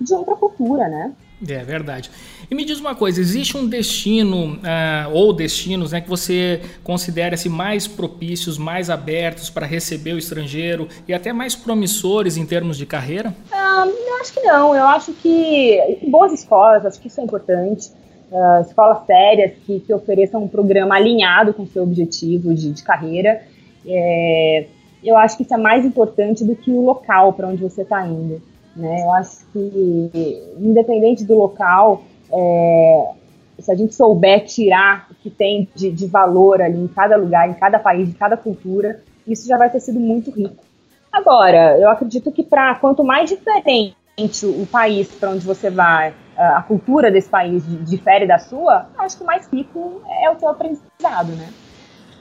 de 0.00 0.12
outra 0.12 0.34
cultura, 0.34 0.88
né? 0.88 1.12
É 1.48 1.62
verdade. 1.62 2.10
E 2.50 2.54
me 2.54 2.64
diz 2.64 2.80
uma 2.80 2.94
coisa, 2.94 3.20
existe 3.20 3.56
um 3.56 3.66
destino 3.66 4.54
uh, 4.54 5.12
ou 5.12 5.32
destinos 5.32 5.92
né, 5.92 6.00
que 6.00 6.08
você 6.08 6.60
considera 6.82 7.36
-se 7.36 7.48
mais 7.48 7.86
propícios, 7.86 8.58
mais 8.58 8.90
abertos 8.90 9.50
para 9.50 9.66
receber 9.66 10.12
o 10.12 10.18
estrangeiro 10.18 10.88
e 11.08 11.14
até 11.14 11.32
mais 11.32 11.54
promissores 11.54 12.36
em 12.36 12.44
termos 12.44 12.76
de 12.76 12.86
carreira? 12.86 13.34
Uh, 13.50 13.88
eu 13.88 14.16
acho 14.20 14.32
que 14.32 14.40
não. 14.40 14.74
Eu 14.74 14.84
acho 14.84 15.12
que 15.14 15.98
boas 16.08 16.32
escolas, 16.32 16.84
acho 16.84 17.00
que 17.00 17.08
isso 17.08 17.20
é 17.20 17.24
importante. 17.24 17.90
Uh, 18.30 18.62
escolas 18.62 19.06
sérias 19.06 19.52
que, 19.64 19.80
que 19.80 19.94
ofereçam 19.94 20.42
um 20.42 20.48
programa 20.48 20.96
alinhado 20.96 21.54
com 21.54 21.62
o 21.62 21.66
seu 21.66 21.82
objetivo 21.82 22.54
de, 22.54 22.72
de 22.72 22.82
carreira. 22.82 23.42
É, 23.86 24.66
eu 25.04 25.16
acho 25.16 25.36
que 25.36 25.42
isso 25.42 25.54
é 25.54 25.58
mais 25.58 25.84
importante 25.84 26.42
do 26.44 26.56
que 26.56 26.70
o 26.70 26.80
local 26.80 27.32
para 27.34 27.48
onde 27.48 27.62
você 27.62 27.82
está 27.82 28.06
indo. 28.06 28.40
Né? 28.74 29.02
Eu 29.02 29.12
acho 29.12 29.44
que, 29.52 30.42
independente 30.58 31.24
do 31.24 31.36
local, 31.36 32.02
é, 32.34 33.14
se 33.60 33.70
a 33.70 33.74
gente 33.74 33.94
souber 33.94 34.44
tirar 34.44 35.06
o 35.10 35.14
que 35.14 35.30
tem 35.30 35.68
de, 35.74 35.90
de, 35.90 36.06
valor 36.06 36.60
ali 36.60 36.78
em 36.78 36.88
cada 36.88 37.16
lugar, 37.16 37.48
em 37.48 37.54
cada 37.54 37.78
país, 37.78 38.08
em 38.08 38.12
cada 38.12 38.36
cultura, 38.36 39.00
isso 39.26 39.46
já 39.46 39.56
vai 39.56 39.70
ter 39.70 39.80
sido 39.80 40.00
muito 40.00 40.30
rico. 40.30 40.64
Agora, 41.12 41.78
eu 41.78 41.88
acredito 41.88 42.32
que 42.32 42.42
para 42.42 42.74
quanto 42.74 43.04
mais 43.04 43.30
diferente 43.30 43.96
o 44.44 44.66
país 44.66 45.08
para 45.08 45.30
onde 45.30 45.46
você 45.46 45.70
vai, 45.70 46.14
a 46.36 46.62
cultura 46.62 47.10
desse 47.10 47.28
país 47.28 47.62
difere 47.86 48.26
da 48.26 48.38
sua, 48.38 48.88
acho 48.98 49.18
que 49.18 49.24
mais 49.24 49.48
rico 49.52 50.02
é 50.22 50.30
o 50.30 50.38
seu 50.38 50.48
aprendizado, 50.48 51.32
né? 51.36 51.48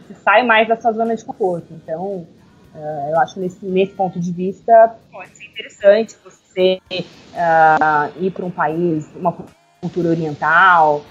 Você 0.08 0.14
sai 0.16 0.44
mais 0.44 0.68
da 0.68 0.76
sua 0.76 0.92
zona 0.92 1.16
de 1.16 1.24
conforto. 1.24 1.68
Então, 1.72 2.28
uh, 2.76 3.10
eu 3.10 3.20
acho 3.20 3.40
nesse, 3.40 3.66
nesse 3.66 3.94
ponto 3.94 4.20
de 4.20 4.32
vista 4.32 4.96
pode 5.12 5.36
ser 5.36 5.46
interessante 5.46 6.16
você 6.24 6.80
uh, 6.92 8.24
ir 8.24 8.32
para 8.32 8.46
um 8.46 8.52
país, 8.52 9.10
uma 9.16 9.32
cultura 9.32 9.63
oriental, 10.10 11.04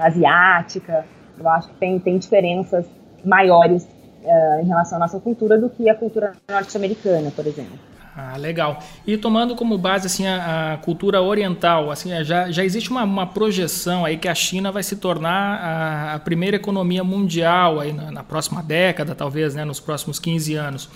asiática. 0.00 1.04
Eu 1.38 1.48
acho 1.48 1.68
que 1.68 1.74
tem, 1.74 1.98
tem 1.98 2.18
diferenças 2.18 2.86
maiores 3.24 3.84
uh, 4.22 4.60
em 4.62 4.66
relação 4.66 4.96
à 4.96 5.00
nossa 5.00 5.20
cultura 5.20 5.58
do 5.58 5.68
que 5.70 5.88
a 5.88 5.94
cultura 5.94 6.32
norte-americana, 6.48 7.30
por 7.30 7.46
exemplo. 7.46 7.78
Ah, 8.20 8.36
legal. 8.36 8.82
E 9.06 9.16
tomando 9.16 9.54
como 9.54 9.78
base 9.78 10.06
assim 10.06 10.26
a, 10.26 10.72
a 10.72 10.76
cultura 10.78 11.22
oriental, 11.22 11.88
assim 11.88 12.10
já, 12.24 12.50
já 12.50 12.64
existe 12.64 12.90
uma, 12.90 13.04
uma, 13.04 13.28
projeção 13.28 14.04
aí 14.04 14.16
que 14.16 14.26
a 14.26 14.34
China 14.34 14.72
vai 14.72 14.82
se 14.82 14.96
tornar 14.96 15.60
a, 15.60 16.14
a 16.14 16.18
primeira 16.18 16.56
economia 16.56 17.04
mundial 17.04 17.78
aí 17.78 17.92
na, 17.92 18.10
na, 18.10 18.24
próxima 18.24 18.60
década, 18.60 19.14
talvez, 19.14 19.54
né, 19.54 19.64
nos 19.64 19.78
próximos 19.78 20.18
15 20.18 20.54
anos. 20.56 20.90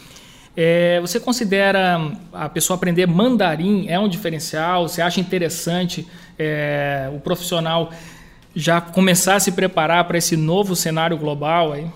É, 0.57 1.01
você 1.01 1.21
considera 1.21 2.11
a 2.33 2.49
pessoa 2.49 2.77
aprender 2.77 3.07
mandarim 3.07 3.87
é 3.89 4.01
um 4.01 4.09
diferencial? 4.09 4.89
Você 4.89 5.01
acha 5.01 5.21
interessante 5.21 6.05
é, 6.39 7.11
o 7.15 7.21
profissional 7.21 7.91
já 8.55 8.81
começar 8.81 9.37
a 9.37 9.41
se 9.41 9.53
preparar 9.53 10.05
para 10.07 10.19
esse 10.19 10.37
novo 10.37 10.77
cenário 10.77 11.17
global 11.17 11.73
aí? 11.73 11.87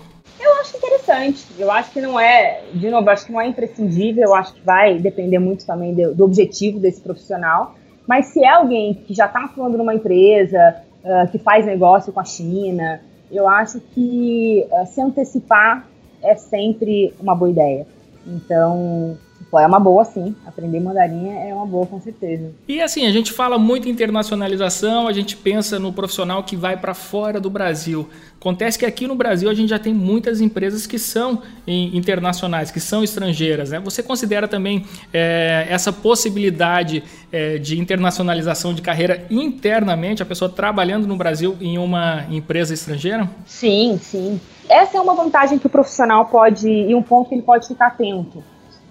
interessante. 1.07 1.45
Eu 1.57 1.71
acho 1.71 1.91
que 1.91 2.01
não 2.01 2.19
é, 2.19 2.61
de 2.73 2.89
novo, 2.89 3.09
acho 3.09 3.25
que 3.25 3.31
não 3.31 3.39
é 3.39 3.47
imprescindível, 3.47 4.23
eu 4.23 4.35
acho 4.35 4.53
que 4.53 4.61
vai 4.61 4.99
depender 4.99 5.39
muito 5.39 5.65
também 5.65 5.93
do, 5.93 6.13
do 6.13 6.25
objetivo 6.25 6.79
desse 6.79 7.01
profissional. 7.01 7.75
Mas 8.05 8.27
se 8.27 8.43
é 8.43 8.49
alguém 8.49 8.93
que 8.93 9.13
já 9.13 9.25
está 9.25 9.45
atuando 9.45 9.77
numa 9.77 9.93
empresa, 9.93 10.81
uh, 11.03 11.29
que 11.31 11.37
faz 11.39 11.65
negócio 11.65 12.11
com 12.11 12.19
a 12.19 12.25
China, 12.25 13.01
eu 13.31 13.47
acho 13.47 13.79
que 13.93 14.65
uh, 14.71 14.85
se 14.85 15.01
antecipar 15.01 15.87
é 16.21 16.35
sempre 16.35 17.13
uma 17.19 17.35
boa 17.35 17.51
ideia. 17.51 17.85
Então, 18.25 19.17
é 19.53 19.65
uma 19.65 19.79
boa, 19.79 20.03
sim. 20.03 20.35
Aprender 20.45 20.79
mandarim 20.79 21.29
é 21.29 21.53
uma 21.53 21.65
boa, 21.65 21.85
com 21.85 22.01
certeza. 22.01 22.51
E 22.67 22.81
assim, 22.81 23.05
a 23.05 23.11
gente 23.11 23.31
fala 23.31 23.57
muito 23.57 23.87
em 23.87 23.91
internacionalização, 23.91 25.07
a 25.07 25.13
gente 25.13 25.37
pensa 25.37 25.79
no 25.79 25.93
profissional 25.93 26.43
que 26.43 26.57
vai 26.57 26.75
para 26.75 26.93
fora 26.93 27.39
do 27.39 27.49
Brasil. 27.49 28.09
Acontece 28.39 28.77
que 28.77 28.85
aqui 28.85 29.07
no 29.07 29.15
Brasil 29.15 29.49
a 29.49 29.53
gente 29.53 29.69
já 29.69 29.79
tem 29.79 29.93
muitas 29.93 30.41
empresas 30.41 30.85
que 30.85 30.99
são 30.99 31.41
internacionais, 31.65 32.69
que 32.71 32.79
são 32.79 33.03
estrangeiras. 33.03 33.71
Né? 33.71 33.79
Você 33.79 34.03
considera 34.03 34.47
também 34.47 34.85
é, 35.13 35.65
essa 35.69 35.93
possibilidade 35.93 37.03
é, 37.31 37.57
de 37.57 37.79
internacionalização 37.79 38.73
de 38.73 38.81
carreira 38.81 39.25
internamente, 39.29 40.21
a 40.21 40.25
pessoa 40.25 40.49
trabalhando 40.49 41.07
no 41.07 41.15
Brasil 41.15 41.55
em 41.61 41.77
uma 41.77 42.25
empresa 42.29 42.73
estrangeira? 42.73 43.29
Sim, 43.45 43.97
sim. 44.01 44.39
Essa 44.69 44.97
é 44.97 45.01
uma 45.01 45.15
vantagem 45.15 45.57
que 45.57 45.67
o 45.67 45.69
profissional 45.69 46.25
pode, 46.25 46.67
e 46.67 46.93
um 46.93 47.01
ponto 47.01 47.29
que 47.29 47.35
ele 47.35 47.41
pode 47.41 47.67
ficar 47.67 47.87
atento 47.87 48.43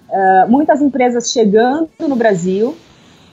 Uh, 0.09 0.49
muitas 0.49 0.81
empresas 0.81 1.33
chegando 1.33 1.91
no 2.01 2.15
Brasil 2.15 2.77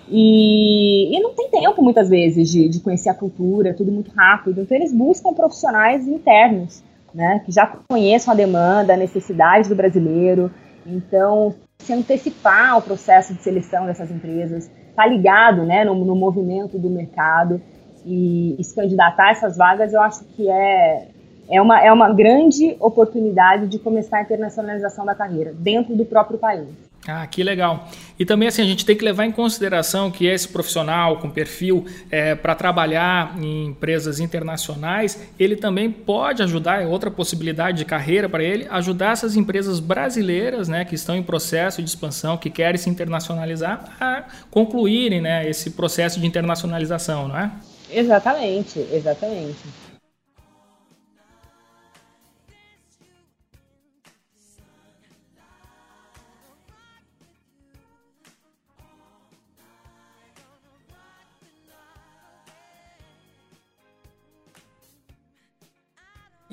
e, 0.09 1.15
e, 1.15 1.21
não 1.21 1.33
tem 1.33 1.49
tempo 1.49 1.81
muitas 1.81 2.09
vezes 2.09 2.49
de, 2.49 2.67
de 2.67 2.79
conhecer 2.79 3.09
a 3.09 3.13
cultura, 3.13 3.69
é 3.69 3.73
tudo 3.73 3.91
muito 3.91 4.11
rápido. 4.11 4.61
Então 4.61 4.75
eles 4.75 4.91
buscam 4.91 5.33
profissionais 5.33 6.07
internos, 6.07 6.83
né, 7.13 7.41
que 7.45 7.51
já 7.51 7.67
conheçam 7.87 8.33
a 8.33 8.35
demanda, 8.35 8.93
a 8.93 8.97
necessidade 8.97 9.69
do 9.69 9.75
brasileiro. 9.75 10.51
Então 10.85 11.53
se 11.79 11.93
antecipar 11.93 12.71
ao 12.71 12.81
processo 12.81 13.33
de 13.33 13.41
seleção 13.41 13.85
dessas 13.85 14.09
empresas, 14.09 14.69
tá 14.95 15.05
ligado, 15.05 15.63
né, 15.63 15.83
no, 15.83 15.93
no 15.93 16.15
movimento 16.15 16.77
do 16.77 16.89
mercado 16.89 17.61
e, 18.05 18.55
e 18.59 18.63
se 18.63 18.75
candidatar 18.75 19.27
a 19.27 19.31
essas 19.31 19.57
vagas, 19.57 19.93
eu 19.93 20.01
acho 20.01 20.23
que 20.25 20.49
é 20.49 21.07
é 21.49 21.61
uma, 21.61 21.83
é 21.83 21.91
uma 21.91 22.11
grande 22.11 22.75
oportunidade 22.79 23.67
de 23.67 23.79
começar 23.79 24.17
a 24.17 24.21
internacionalização 24.21 25.05
da 25.05 25.15
carreira 25.15 25.53
dentro 25.53 25.95
do 25.95 26.05
próprio 26.05 26.39
país. 26.39 26.67
Ah, 27.07 27.27
que 27.27 27.43
legal. 27.43 27.89
E 28.17 28.25
também 28.25 28.47
assim, 28.47 28.61
a 28.61 28.65
gente 28.65 28.85
tem 28.85 28.95
que 28.95 29.03
levar 29.03 29.25
em 29.25 29.31
consideração 29.31 30.09
que 30.09 30.25
esse 30.25 30.47
profissional 30.47 31.17
com 31.17 31.29
perfil 31.29 31.85
é, 32.09 32.33
para 32.33 32.55
trabalhar 32.55 33.35
em 33.41 33.65
empresas 33.67 34.21
internacionais, 34.21 35.19
ele 35.37 35.57
também 35.57 35.91
pode 35.91 36.41
ajudar, 36.41 36.81
é 36.81 36.87
outra 36.87 37.11
possibilidade 37.11 37.79
de 37.79 37.85
carreira 37.85 38.29
para 38.29 38.41
ele, 38.41 38.67
ajudar 38.69 39.11
essas 39.11 39.35
empresas 39.35 39.81
brasileiras 39.81 40.69
né, 40.69 40.85
que 40.85 40.95
estão 40.95 41.15
em 41.15 41.23
processo 41.23 41.81
de 41.81 41.89
expansão, 41.89 42.37
que 42.37 42.49
querem 42.49 42.77
se 42.77 42.89
internacionalizar, 42.89 43.83
a 43.99 44.23
concluírem 44.49 45.19
né, 45.19 45.49
esse 45.49 45.71
processo 45.71 46.21
de 46.21 46.25
internacionalização, 46.25 47.27
não 47.27 47.37
é? 47.37 47.51
Exatamente, 47.91 48.79
exatamente. 48.91 49.82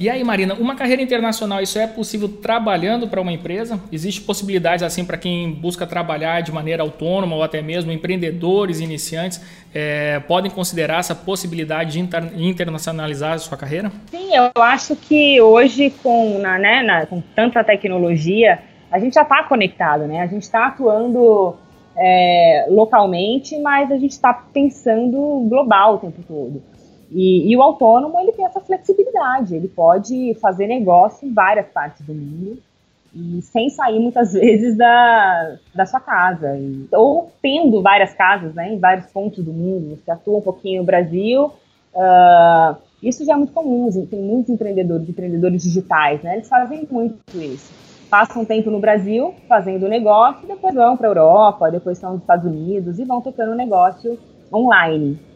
E 0.00 0.08
aí, 0.08 0.24
Marina, 0.24 0.54
uma 0.54 0.74
carreira 0.74 1.02
internacional, 1.02 1.60
isso 1.60 1.78
é 1.78 1.86
possível 1.86 2.26
trabalhando 2.26 3.06
para 3.06 3.20
uma 3.20 3.30
empresa? 3.30 3.78
Existe 3.92 4.22
possibilidades 4.22 4.82
assim 4.82 5.04
para 5.04 5.18
quem 5.18 5.52
busca 5.52 5.86
trabalhar 5.86 6.40
de 6.40 6.50
maneira 6.50 6.82
autônoma 6.82 7.36
ou 7.36 7.42
até 7.42 7.60
mesmo 7.60 7.92
empreendedores 7.92 8.80
iniciantes 8.80 9.44
é, 9.74 10.18
podem 10.20 10.50
considerar 10.50 11.00
essa 11.00 11.14
possibilidade 11.14 11.92
de 11.92 12.00
inter 12.00 12.32
internacionalizar 12.34 13.34
a 13.34 13.38
sua 13.38 13.58
carreira? 13.58 13.92
Sim, 14.10 14.34
eu 14.34 14.50
acho 14.62 14.96
que 14.96 15.38
hoje 15.38 15.90
com, 16.02 16.38
na, 16.38 16.58
né, 16.58 16.82
na, 16.82 17.04
com 17.04 17.20
tanta 17.36 17.62
tecnologia 17.62 18.58
a 18.90 18.98
gente 18.98 19.12
já 19.12 19.22
está 19.22 19.44
conectado, 19.44 20.06
né? 20.06 20.22
A 20.22 20.26
gente 20.26 20.44
está 20.44 20.68
atuando 20.68 21.56
é, 21.94 22.64
localmente, 22.70 23.58
mas 23.60 23.92
a 23.92 23.98
gente 23.98 24.12
está 24.12 24.32
pensando 24.32 25.46
global 25.46 25.96
o 25.96 25.98
tempo 25.98 26.22
todo. 26.26 26.62
E, 27.10 27.50
e, 27.50 27.56
o 27.56 27.62
autônomo 27.62 28.18
ele 28.20 28.32
tem 28.32 28.44
essa 28.44 28.60
flexibilidade, 28.60 29.56
ele 29.56 29.66
pode 29.66 30.34
fazer 30.34 30.68
negócio 30.68 31.26
em 31.26 31.32
várias 31.32 31.66
partes 31.66 32.06
do 32.06 32.14
mundo 32.14 32.58
e 33.12 33.42
sem 33.42 33.68
sair 33.68 33.98
muitas 33.98 34.32
vezes 34.34 34.76
da, 34.76 35.56
da 35.74 35.86
sua 35.86 36.00
casa. 36.00 36.56
E, 36.56 36.86
ou 36.92 37.30
tendo 37.42 37.82
várias 37.82 38.14
casas 38.14 38.54
né, 38.54 38.72
em 38.72 38.78
vários 38.78 39.06
pontos 39.06 39.44
do 39.44 39.52
mundo. 39.52 39.96
Você 39.96 40.10
atua 40.10 40.38
um 40.38 40.42
pouquinho 40.42 40.82
no 40.82 40.86
Brasil, 40.86 41.46
uh, 41.94 42.76
isso 43.02 43.24
já 43.24 43.32
é 43.32 43.36
muito 43.36 43.52
comum. 43.52 43.90
Tem 44.08 44.20
muitos 44.20 44.50
empreendedores, 44.50 45.08
empreendedores 45.08 45.62
digitais, 45.62 46.22
né, 46.22 46.34
eles 46.36 46.48
fazem 46.48 46.86
muito 46.88 47.18
isso. 47.34 47.72
Passam 48.08 48.42
um 48.42 48.44
tempo 48.44 48.70
no 48.70 48.80
Brasil 48.80 49.34
fazendo 49.48 49.88
negócio, 49.88 50.46
depois 50.46 50.74
vão 50.74 50.96
para 50.96 51.08
a 51.08 51.10
Europa, 51.10 51.70
depois 51.70 51.96
estão 51.96 52.12
nos 52.12 52.22
Estados 52.22 52.44
Unidos 52.44 52.98
e 52.98 53.04
vão 53.04 53.20
tocando 53.20 53.54
negócio 53.54 54.18
online. 54.52 55.29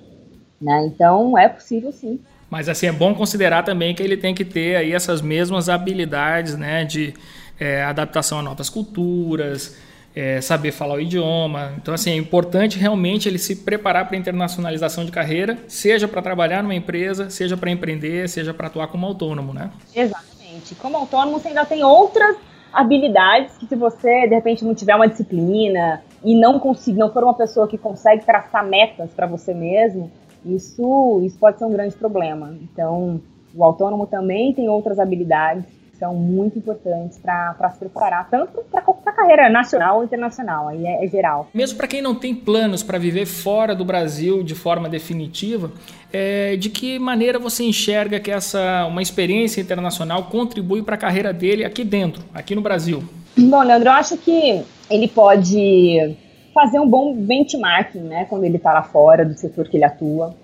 Né? 0.64 0.87
Então 0.87 1.37
é 1.37 1.46
possível 1.46 1.92
sim. 1.92 2.18
Mas 2.48 2.68
assim 2.68 2.87
é 2.87 2.92
bom 2.92 3.14
considerar 3.14 3.62
também 3.62 3.94
que 3.94 4.03
ele 4.03 4.16
tem 4.16 4.35
que 4.35 4.44
ter 4.44 4.77
aí 4.77 4.92
essas 4.92 5.20
mesmas 5.20 5.68
habilidades, 5.68 6.57
né, 6.57 6.85
de 6.85 7.12
é, 7.61 7.83
adaptação 7.83 8.38
a 8.38 8.42
novas 8.42 8.70
culturas, 8.70 9.77
é, 10.16 10.40
saber 10.40 10.72
falar 10.72 10.94
o 10.94 11.00
idioma. 11.00 11.74
Então 11.77 11.92
assim 11.92 12.12
é 12.12 12.16
importante 12.16 12.79
realmente 12.79 13.29
ele 13.29 13.38
se 13.38 13.57
preparar 13.57 14.07
para 14.07 14.16
a 14.16 14.18
internacionalização 14.18 15.05
de 15.05 15.12
carreira, 15.12 15.59
seja 15.68 16.09
para 16.09 16.22
trabalhar 16.22 16.62
numa 16.62 16.74
empresa, 16.74 17.29
seja 17.29 17.57
para 17.57 17.70
empreender, 17.70 18.27
seja 18.29 18.55
para 18.55 18.68
atuar 18.68 18.87
como 18.87 19.05
autônomo, 19.05 19.53
né? 19.53 19.70
Exatamente. 19.94 20.74
Como 20.77 20.96
autônomo 20.96 21.38
você 21.38 21.48
ainda 21.48 21.66
tem 21.66 21.85
outras 21.85 22.37
habilidades 22.72 23.57
que 23.59 23.66
se 23.66 23.77
você 23.77 24.27
de 24.29 24.35
repente 24.35 24.64
não 24.64 24.74
tiver 24.74 24.94
uma 24.94 25.09
disciplina 25.09 26.03
e 26.24 26.35
não 26.35 26.59
conseguir, 26.59 26.98
não 26.98 27.12
for 27.12 27.22
uma 27.22 27.35
pessoa 27.35 27.68
que 27.68 27.77
consegue 27.77 28.24
traçar 28.24 28.64
metas 28.64 29.11
para 29.14 29.27
você 29.27 29.53
mesmo, 29.53 30.11
isso, 30.44 31.20
isso 31.24 31.38
pode 31.38 31.59
ser 31.59 31.64
um 31.64 31.72
grande 31.72 31.94
problema. 31.94 32.57
Então, 32.62 33.20
o 33.54 33.64
autônomo 33.64 34.07
também 34.07 34.52
tem 34.52 34.68
outras 34.68 34.98
habilidades 34.98 35.64
que 35.90 35.98
são 35.98 36.14
muito 36.14 36.59
importantes 36.59 37.18
para 37.18 37.70
se 37.70 37.78
preparar, 37.78 38.28
tanto 38.28 38.62
para 38.70 38.83
a 38.83 39.12
carreira 39.12 39.48
nacional 39.48 39.98
ou 39.98 40.04
internacional, 40.04 40.68
aí 40.68 40.85
é, 40.85 41.04
é 41.04 41.09
geral. 41.09 41.48
Mesmo 41.54 41.78
para 41.78 41.87
quem 41.87 42.02
não 42.02 42.16
tem 42.16 42.35
planos 42.35 42.83
para 42.83 42.98
viver 42.98 43.26
fora 43.26 43.74
do 43.74 43.85
Brasil 43.85 44.42
de 44.42 44.57
forma 44.57 44.88
definitiva, 44.88 45.70
é, 46.12 46.57
de 46.57 46.68
que 46.68 46.98
maneira 46.98 47.38
você 47.38 47.62
enxerga 47.62 48.18
que 48.18 48.30
essa 48.30 48.87
uma 48.87 49.02
experiência 49.02 49.61
internacional 49.61 50.24
contribui 50.24 50.83
para 50.83 50.96
a 50.96 50.98
carreira 50.98 51.33
dele 51.33 51.64
aqui 51.64 51.85
dentro, 51.85 52.24
aqui 52.35 52.54
no 52.54 52.61
Brasil? 52.61 53.02
Bom, 53.37 53.62
Leandro, 53.62 53.88
eu 53.88 53.92
acho 53.92 54.16
que 54.16 54.62
ele 54.90 55.09
pode 55.09 56.16
fazer 56.54 56.78
um 56.78 56.88
bom 56.88 57.14
benchmarking, 57.14 58.00
né, 58.00 58.24
quando 58.26 58.44
ele 58.44 58.56
está 58.56 58.72
lá 58.72 58.82
fora 58.82 59.24
do 59.24 59.34
setor 59.34 59.68
que 59.68 59.76
ele 59.76 59.84
atua. 59.84 60.34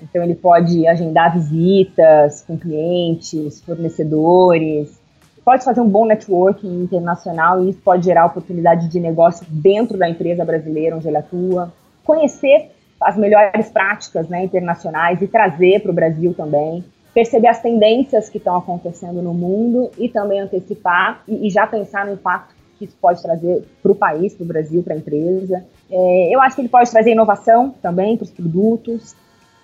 Então 0.00 0.22
ele 0.22 0.34
pode 0.34 0.86
agendar 0.86 1.34
visitas 1.34 2.42
com 2.46 2.56
clientes, 2.56 3.60
fornecedores, 3.62 4.98
pode 5.44 5.64
fazer 5.64 5.80
um 5.80 5.88
bom 5.88 6.06
networking 6.06 6.82
internacional 6.82 7.62
e 7.62 7.70
isso 7.70 7.80
pode 7.80 8.04
gerar 8.04 8.26
oportunidade 8.26 8.88
de 8.88 8.98
negócio 8.98 9.46
dentro 9.48 9.96
da 9.96 10.08
empresa 10.08 10.44
brasileira 10.44 10.96
onde 10.96 11.08
ele 11.08 11.16
atua. 11.16 11.72
Conhecer 12.04 12.70
as 13.00 13.16
melhores 13.16 13.68
práticas 13.68 14.28
né, 14.28 14.44
internacionais 14.44 15.20
e 15.22 15.28
trazer 15.28 15.82
para 15.82 15.90
o 15.90 15.94
Brasil 15.94 16.34
também. 16.34 16.84
Perceber 17.14 17.48
as 17.48 17.60
tendências 17.60 18.28
que 18.28 18.38
estão 18.38 18.56
acontecendo 18.56 19.22
no 19.22 19.32
mundo 19.32 19.90
e 19.96 20.08
também 20.08 20.40
antecipar 20.40 21.22
e, 21.26 21.46
e 21.46 21.50
já 21.50 21.66
pensar 21.66 22.04
no 22.04 22.12
impacto 22.12 22.55
que 22.78 22.84
isso 22.84 22.96
pode 23.00 23.22
trazer 23.22 23.64
para 23.82 23.92
o 23.92 23.94
país, 23.94 24.34
para 24.34 24.44
o 24.44 24.46
Brasil, 24.46 24.82
para 24.82 24.94
a 24.94 24.96
empresa. 24.96 25.64
É, 25.90 26.34
eu 26.34 26.40
acho 26.40 26.56
que 26.56 26.62
ele 26.62 26.68
pode 26.68 26.90
trazer 26.90 27.12
inovação 27.12 27.74
também 27.82 28.16
para 28.16 28.24
os 28.24 28.30
produtos. 28.30 29.14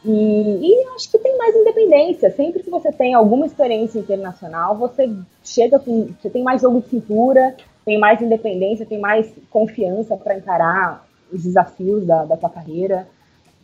E, 0.04 0.10
e, 0.10 0.88
acho 0.96 1.10
que 1.10 1.18
tem 1.18 1.36
mais 1.38 1.54
independência. 1.54 2.30
Sempre 2.30 2.62
que 2.62 2.70
você 2.70 2.90
tem 2.90 3.14
alguma 3.14 3.46
experiência 3.46 3.98
internacional, 3.98 4.76
você 4.76 5.10
chega 5.44 5.78
com. 5.78 6.08
Você 6.20 6.28
tem 6.28 6.42
mais 6.42 6.60
jogo 6.62 6.80
de 6.80 6.88
cintura, 6.88 7.54
tem 7.84 7.98
mais 7.98 8.20
independência, 8.20 8.86
tem 8.86 8.98
mais 8.98 9.32
confiança 9.50 10.16
para 10.16 10.36
encarar 10.36 11.06
os 11.32 11.42
desafios 11.44 12.04
da, 12.04 12.24
da 12.24 12.36
tua 12.36 12.50
carreira. 12.50 13.06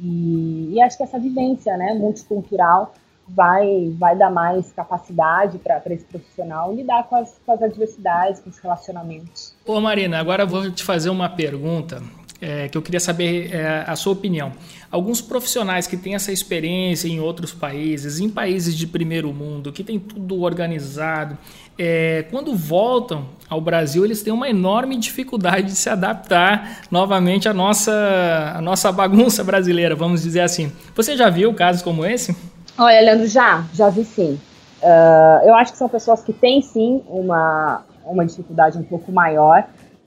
E, 0.00 0.74
e, 0.74 0.80
acho 0.80 0.96
que 0.96 1.02
essa 1.02 1.18
vivência 1.18 1.76
né, 1.76 1.94
multicultural 1.94 2.94
vai, 3.28 3.92
vai 3.98 4.16
dar 4.16 4.30
mais 4.30 4.72
capacidade 4.72 5.58
para 5.58 5.82
esse 5.86 6.04
profissional 6.04 6.74
lidar 6.74 7.04
com 7.04 7.16
as, 7.16 7.38
com 7.44 7.52
as 7.52 7.62
adversidades, 7.62 8.40
com 8.40 8.50
os 8.50 8.58
relacionamentos. 8.58 9.54
Ô 9.66 9.80
Marina, 9.80 10.18
agora 10.18 10.44
eu 10.44 10.48
vou 10.48 10.70
te 10.70 10.82
fazer 10.82 11.10
uma 11.10 11.28
pergunta 11.28 12.02
é, 12.40 12.68
que 12.68 12.78
eu 12.78 12.82
queria 12.82 13.00
saber 13.00 13.52
é, 13.52 13.84
a 13.86 13.96
sua 13.96 14.12
opinião. 14.12 14.52
Alguns 14.90 15.20
profissionais 15.20 15.86
que 15.86 15.96
têm 15.96 16.14
essa 16.14 16.32
experiência 16.32 17.08
em 17.08 17.20
outros 17.20 17.52
países, 17.52 18.20
em 18.20 18.28
países 18.28 18.76
de 18.76 18.86
primeiro 18.86 19.32
mundo, 19.32 19.72
que 19.72 19.82
tem 19.82 19.98
tudo 19.98 20.40
organizado, 20.40 21.36
é, 21.76 22.24
quando 22.30 22.54
voltam 22.54 23.26
ao 23.48 23.60
Brasil, 23.60 24.04
eles 24.04 24.22
têm 24.22 24.32
uma 24.32 24.48
enorme 24.48 24.96
dificuldade 24.96 25.68
de 25.68 25.76
se 25.76 25.88
adaptar 25.88 26.82
novamente 26.90 27.48
à 27.48 27.54
nossa, 27.54 28.52
à 28.56 28.60
nossa 28.60 28.90
bagunça 28.92 29.42
brasileira, 29.44 29.94
vamos 29.94 30.22
dizer 30.22 30.40
assim. 30.40 30.72
Você 30.94 31.16
já 31.16 31.28
viu 31.28 31.52
casos 31.54 31.82
como 31.82 32.04
esse? 32.04 32.36
Olha, 32.78 33.00
Leandro, 33.00 33.26
já, 33.26 33.66
já 33.74 33.88
vi 33.88 34.04
sim. 34.04 34.38
Uh, 34.80 35.48
eu 35.48 35.54
acho 35.56 35.72
que 35.72 35.78
são 35.78 35.88
pessoas 35.88 36.22
que 36.22 36.32
têm 36.32 36.62
sim 36.62 37.02
uma, 37.08 37.84
uma 38.04 38.24
dificuldade 38.24 38.78
um 38.78 38.84
pouco 38.84 39.10
maior, 39.10 39.66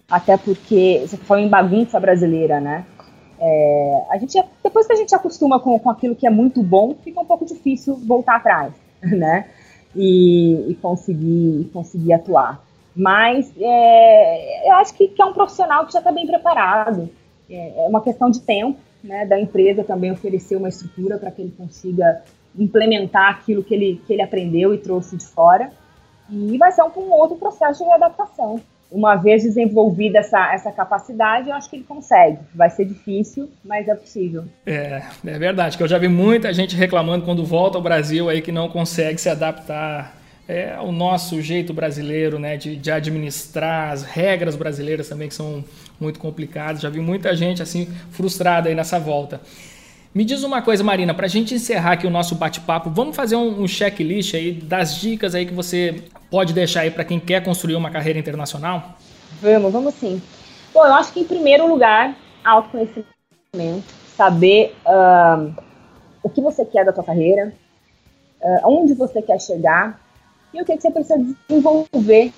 até 0.09 0.37
porque 0.37 1.03
você 1.05 1.17
falou 1.17 1.43
em 1.43 1.49
bagunça 1.49 1.99
brasileira, 1.99 2.61
né? 2.61 2.85
É, 3.37 4.03
a 4.09 4.17
gente, 4.17 4.41
depois 4.63 4.87
que 4.87 4.93
a 4.93 4.95
gente 4.95 5.13
acostuma 5.13 5.59
com, 5.59 5.77
com 5.79 5.89
aquilo 5.89 6.15
que 6.15 6.25
é 6.25 6.29
muito 6.29 6.63
bom, 6.63 6.95
fica 7.03 7.19
um 7.19 7.25
pouco 7.25 7.45
difícil 7.45 7.95
voltar 8.07 8.37
atrás, 8.37 8.73
né? 9.03 9.49
E, 9.93 10.71
e 10.71 10.75
conseguir, 10.75 11.69
conseguir 11.73 12.13
atuar. 12.13 12.63
Mas 12.95 13.51
é, 13.59 14.69
eu 14.69 14.75
acho 14.75 14.93
que, 14.93 15.09
que, 15.09 15.21
é 15.21 15.25
um 15.25 15.33
profissional 15.33 15.85
que 15.85 15.91
já 15.91 15.99
está 15.99 16.11
bem 16.11 16.25
preparado. 16.25 17.09
É, 17.49 17.83
é, 17.83 17.87
uma 17.89 18.01
questão 18.01 18.29
de 18.29 18.39
tempo, 18.39 18.79
né? 19.03 19.25
Da 19.25 19.37
empresa 19.37 19.83
também 19.83 20.09
oferecer 20.09 20.55
uma 20.55 20.69
estrutura 20.69 21.17
para 21.17 21.31
que 21.31 21.41
ele 21.41 21.53
consiga 21.57 22.23
implementar 22.57 23.29
aquilo 23.29 23.63
que 23.63 23.73
ele, 23.73 24.01
que 24.05 24.13
ele 24.13 24.21
aprendeu 24.21 24.73
e 24.73 24.77
trouxe 24.77 25.15
de 25.15 25.25
fora. 25.25 25.71
E 26.29 26.57
vai 26.57 26.71
ser 26.71 26.83
um, 26.83 26.91
um 26.97 27.11
outro 27.11 27.37
processo 27.37 27.83
de 27.83 27.91
adaptação. 27.91 28.61
Uma 28.91 29.15
vez 29.15 29.43
desenvolvida 29.43 30.19
essa, 30.19 30.53
essa 30.53 30.71
capacidade, 30.71 31.49
eu 31.49 31.55
acho 31.55 31.69
que 31.69 31.77
ele 31.77 31.85
consegue. 31.85 32.39
Vai 32.53 32.69
ser 32.69 32.85
difícil, 32.85 33.49
mas 33.63 33.87
é 33.87 33.95
possível. 33.95 34.43
É, 34.65 35.01
é 35.25 35.39
verdade, 35.39 35.77
que 35.77 35.83
eu 35.83 35.87
já 35.87 35.97
vi 35.97 36.09
muita 36.09 36.53
gente 36.53 36.75
reclamando 36.75 37.23
quando 37.23 37.45
volta 37.45 37.77
ao 37.77 37.81
Brasil 37.81 38.29
aí 38.29 38.41
que 38.41 38.51
não 38.51 38.67
consegue 38.67 39.19
se 39.19 39.29
adaptar 39.29 40.17
é, 40.47 40.73
ao 40.73 40.91
nosso 40.91 41.41
jeito 41.41 41.73
brasileiro, 41.73 42.37
né, 42.37 42.57
de, 42.57 42.75
de 42.75 42.91
administrar 42.91 43.93
as 43.93 44.03
regras 44.03 44.57
brasileiras 44.57 45.07
também 45.07 45.29
que 45.29 45.35
são 45.35 45.63
muito 45.97 46.19
complicadas. 46.19 46.81
Já 46.81 46.89
vi 46.89 46.99
muita 46.99 47.33
gente 47.33 47.61
assim 47.61 47.87
frustrada 48.09 48.67
aí 48.67 48.75
nessa 48.75 48.99
volta. 48.99 49.39
Me 50.13 50.25
diz 50.25 50.43
uma 50.43 50.61
coisa, 50.61 50.83
Marina, 50.83 51.13
para 51.13 51.25
a 51.25 51.29
gente 51.29 51.55
encerrar 51.55 51.93
aqui 51.93 52.05
o 52.05 52.09
nosso 52.09 52.35
bate-papo, 52.35 52.89
vamos 52.89 53.15
fazer 53.15 53.37
um, 53.37 53.61
um 53.61 53.67
checklist 53.67 54.33
aí 54.33 54.51
das 54.51 54.95
dicas 54.95 55.33
aí 55.33 55.45
que 55.45 55.53
você 55.53 56.03
pode 56.29 56.51
deixar 56.51 56.81
aí 56.81 56.91
para 56.91 57.05
quem 57.05 57.17
quer 57.17 57.41
construir 57.41 57.75
uma 57.75 57.89
carreira 57.89 58.19
internacional? 58.19 58.97
Vamos, 59.41 59.71
vamos 59.71 59.93
sim. 59.93 60.21
Bom, 60.73 60.85
eu 60.85 60.93
acho 60.95 61.13
que 61.13 61.21
em 61.21 61.23
primeiro 61.23 61.65
lugar, 61.65 62.13
autoconhecimento, 62.43 63.05
saber 64.17 64.75
uh, 64.85 65.53
o 66.21 66.29
que 66.29 66.41
você 66.41 66.65
quer 66.65 66.83
da 66.83 66.91
tua 66.91 67.05
carreira, 67.05 67.53
uh, 68.41 68.67
onde 68.67 68.93
você 68.93 69.21
quer 69.21 69.39
chegar 69.39 69.97
e 70.53 70.61
o 70.61 70.65
que, 70.65 70.75
que 70.75 70.81
você 70.81 70.91
precisa 70.91 71.25
desenvolver 71.47 72.33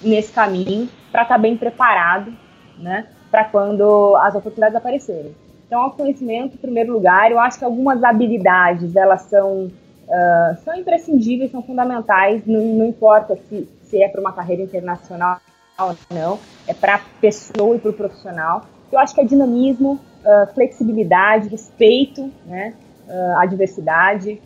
nesse 0.00 0.30
caminho 0.30 0.88
para 1.10 1.22
estar 1.22 1.34
tá 1.34 1.40
bem 1.40 1.56
preparado, 1.56 2.32
né, 2.78 3.08
para 3.28 3.44
quando 3.46 4.14
as 4.22 4.36
oportunidades 4.36 4.76
aparecerem. 4.76 5.34
Então, 5.72 5.84
autoconhecimento, 5.84 6.54
em 6.56 6.58
primeiro 6.58 6.92
lugar, 6.92 7.30
eu 7.30 7.38
acho 7.38 7.58
que 7.58 7.64
algumas 7.64 8.04
habilidades, 8.04 8.94
elas 8.94 9.22
são, 9.22 9.68
uh, 10.06 10.56
são 10.62 10.74
imprescindíveis, 10.74 11.50
são 11.50 11.62
fundamentais, 11.62 12.42
não, 12.46 12.60
não 12.60 12.84
importa 12.84 13.38
se, 13.48 13.66
se 13.80 14.02
é 14.02 14.06
para 14.06 14.20
uma 14.20 14.34
carreira 14.34 14.60
internacional 14.60 15.40
ou 15.80 15.96
não, 16.14 16.38
é 16.68 16.74
para 16.74 16.96
a 16.96 17.00
pessoa 17.22 17.74
e 17.74 17.78
para 17.78 17.90
o 17.90 17.94
profissional. 17.94 18.66
Eu 18.92 18.98
acho 18.98 19.14
que 19.14 19.22
é 19.22 19.24
dinamismo, 19.24 19.92
uh, 19.92 20.52
flexibilidade, 20.52 21.48
respeito 21.48 22.30
né, 22.44 22.74
uh, 23.08 23.38
à 23.38 23.46
diversidade, 23.46 24.42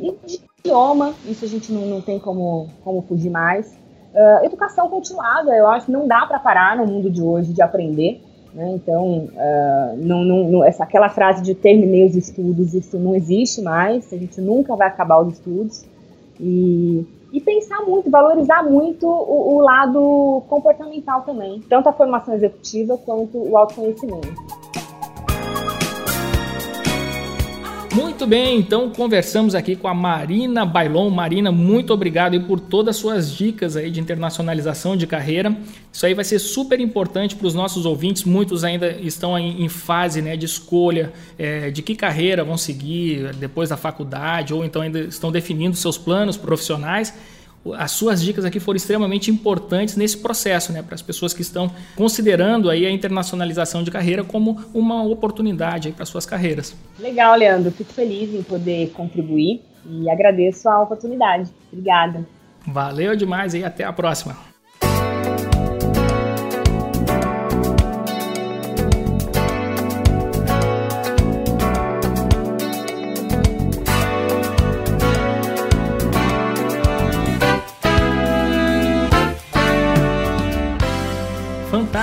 e 0.00 0.40
idioma, 0.60 1.12
isso 1.26 1.44
a 1.44 1.48
gente 1.48 1.72
não, 1.72 1.86
não 1.86 2.00
tem 2.00 2.20
como, 2.20 2.68
como 2.84 3.02
fugir 3.02 3.30
mais. 3.30 3.76
Uh, 4.14 4.44
educação 4.44 4.88
continuada, 4.88 5.56
eu 5.56 5.66
acho 5.66 5.86
que 5.86 5.92
não 5.92 6.06
dá 6.06 6.24
para 6.24 6.38
parar 6.38 6.76
no 6.76 6.86
mundo 6.86 7.10
de 7.10 7.20
hoje 7.20 7.52
de 7.52 7.62
aprender. 7.62 8.29
Né? 8.54 8.72
Então, 8.74 9.28
uh, 9.32 9.96
não, 9.96 10.24
não, 10.24 10.64
essa, 10.64 10.84
aquela 10.84 11.08
frase 11.08 11.42
de 11.42 11.54
terminei 11.54 12.04
os 12.04 12.16
estudos, 12.16 12.74
isso 12.74 12.98
não 12.98 13.14
existe 13.14 13.62
mais, 13.62 14.12
a 14.12 14.16
gente 14.16 14.40
nunca 14.40 14.74
vai 14.74 14.88
acabar 14.88 15.20
os 15.20 15.34
estudos. 15.34 15.84
E, 16.38 17.06
e 17.32 17.40
pensar 17.40 17.82
muito, 17.82 18.10
valorizar 18.10 18.62
muito 18.62 19.06
o, 19.06 19.56
o 19.56 19.60
lado 19.60 20.42
comportamental 20.48 21.22
também, 21.22 21.62
tanto 21.68 21.88
a 21.88 21.92
formação 21.92 22.34
executiva 22.34 22.98
quanto 22.98 23.38
o 23.38 23.56
autoconhecimento. 23.56 24.59
Muito 27.92 28.24
bem, 28.24 28.56
então 28.56 28.88
conversamos 28.88 29.52
aqui 29.52 29.74
com 29.74 29.88
a 29.88 29.94
Marina 29.94 30.64
Bailon. 30.64 31.10
Marina, 31.10 31.50
muito 31.50 31.92
obrigado 31.92 32.34
aí 32.34 32.40
por 32.40 32.60
todas 32.60 32.94
as 32.94 33.00
suas 33.00 33.34
dicas 33.34 33.76
aí 33.76 33.90
de 33.90 33.98
internacionalização 33.98 34.96
de 34.96 35.08
carreira. 35.08 35.56
Isso 35.92 36.06
aí 36.06 36.14
vai 36.14 36.24
ser 36.24 36.38
super 36.38 36.78
importante 36.78 37.34
para 37.34 37.48
os 37.48 37.54
nossos 37.54 37.84
ouvintes. 37.84 38.22
Muitos 38.22 38.62
ainda 38.62 38.92
estão 39.00 39.36
em 39.36 39.68
fase 39.68 40.22
né, 40.22 40.36
de 40.36 40.46
escolha 40.46 41.12
é, 41.36 41.72
de 41.72 41.82
que 41.82 41.96
carreira 41.96 42.44
vão 42.44 42.56
seguir 42.56 43.34
depois 43.34 43.70
da 43.70 43.76
faculdade 43.76 44.54
ou 44.54 44.64
então 44.64 44.82
ainda 44.82 45.00
estão 45.00 45.32
definindo 45.32 45.74
seus 45.74 45.98
planos 45.98 46.36
profissionais 46.36 47.12
as 47.74 47.90
suas 47.90 48.22
dicas 48.22 48.44
aqui 48.44 48.58
foram 48.58 48.76
extremamente 48.76 49.30
importantes 49.30 49.96
nesse 49.96 50.18
processo, 50.18 50.72
né, 50.72 50.82
para 50.82 50.94
as 50.94 51.02
pessoas 51.02 51.34
que 51.34 51.42
estão 51.42 51.70
considerando 51.94 52.70
aí 52.70 52.86
a 52.86 52.90
internacionalização 52.90 53.82
de 53.82 53.90
carreira 53.90 54.24
como 54.24 54.58
uma 54.72 55.02
oportunidade 55.02 55.92
para 55.92 56.06
suas 56.06 56.24
carreiras. 56.24 56.74
Legal, 56.98 57.36
Leandro, 57.36 57.70
fico 57.70 57.92
feliz 57.92 58.34
em 58.34 58.42
poder 58.42 58.90
contribuir 58.90 59.62
e 59.88 60.08
agradeço 60.08 60.68
a 60.68 60.82
oportunidade. 60.82 61.50
Obrigada. 61.70 62.26
Valeu 62.66 63.16
demais 63.16 63.54
e 63.54 63.64
até 63.64 63.84
a 63.84 63.92
próxima. 63.92 64.49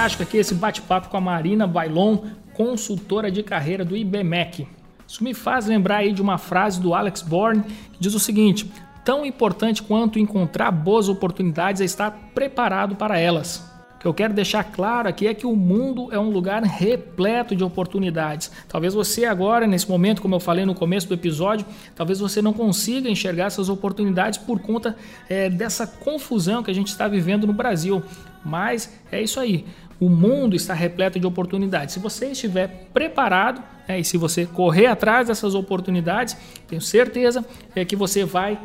Fantástico 0.08 0.24
aqui 0.24 0.38
esse 0.38 0.56
bate-papo 0.56 1.10
com 1.10 1.18
a 1.18 1.22
Marina 1.22 1.68
Bailon, 1.68 2.20
consultora 2.54 3.30
de 3.30 3.44
carreira 3.44 3.84
do 3.84 3.96
IBMEC. 3.98 4.66
Isso 5.06 5.24
me 5.24 5.34
faz 5.34 5.68
lembrar 5.68 5.98
aí 5.98 6.14
de 6.14 6.22
uma 6.22 6.38
frase 6.38 6.80
do 6.80 6.94
Alex 6.94 7.22
Bourne 7.22 7.64
que 7.64 8.00
diz 8.00 8.14
o 8.14 8.20
seguinte: 8.20 8.72
tão 9.04 9.26
importante 9.26 9.84
quanto 9.84 10.18
encontrar 10.18 10.72
boas 10.72 11.10
oportunidades 11.10 11.82
é 11.82 11.86
estar 11.86 12.12
preparado 12.34 12.96
para 12.96 13.20
elas. 13.20 13.66
O 13.96 14.00
que 14.00 14.08
eu 14.08 14.14
quero 14.14 14.34
deixar 14.34 14.64
claro 14.64 15.10
aqui 15.10 15.28
é 15.28 15.34
que 15.34 15.48
o 15.48 15.56
mundo 15.56 16.08
é 16.14 16.20
um 16.20 16.30
lugar 16.30 16.62
repleto 16.64 17.56
de 17.56 17.64
oportunidades. 17.64 18.52
Talvez 18.70 18.94
você 18.94 19.26
agora, 19.26 19.66
nesse 19.66 19.90
momento, 19.90 20.22
como 20.22 20.36
eu 20.36 20.40
falei 20.40 20.66
no 20.66 20.76
começo 20.76 21.08
do 21.08 21.16
episódio, 21.16 21.66
talvez 21.96 22.20
você 22.20 22.40
não 22.40 22.54
consiga 22.54 23.10
enxergar 23.10 23.46
essas 23.46 23.70
oportunidades 23.70 24.38
por 24.38 24.60
conta 24.60 24.96
é, 25.28 25.50
dessa 25.50 25.88
confusão 25.88 26.62
que 26.62 26.70
a 26.70 26.74
gente 26.74 26.90
está 26.90 27.08
vivendo 27.08 27.48
no 27.48 27.54
Brasil. 27.54 28.04
Mas 28.46 28.98
é 29.12 29.22
isso 29.22 29.40
aí. 29.40 29.66
O 30.00 30.10
mundo 30.10 30.56
está 30.56 30.74
repleto 30.74 31.20
de 31.20 31.26
oportunidades. 31.26 31.94
Se 31.94 32.00
você 32.00 32.28
estiver 32.28 32.88
preparado 32.94 33.64
né, 33.88 34.00
e 34.00 34.04
se 34.04 34.18
você 34.18 34.46
correr 34.46 34.86
atrás 34.86 35.28
dessas 35.28 35.56
oportunidades, 35.56 36.38
tenho 36.68 36.82
certeza 36.82 37.44
é 37.76 37.84
que 37.84 37.96
você 37.96 38.24
vai 38.24 38.60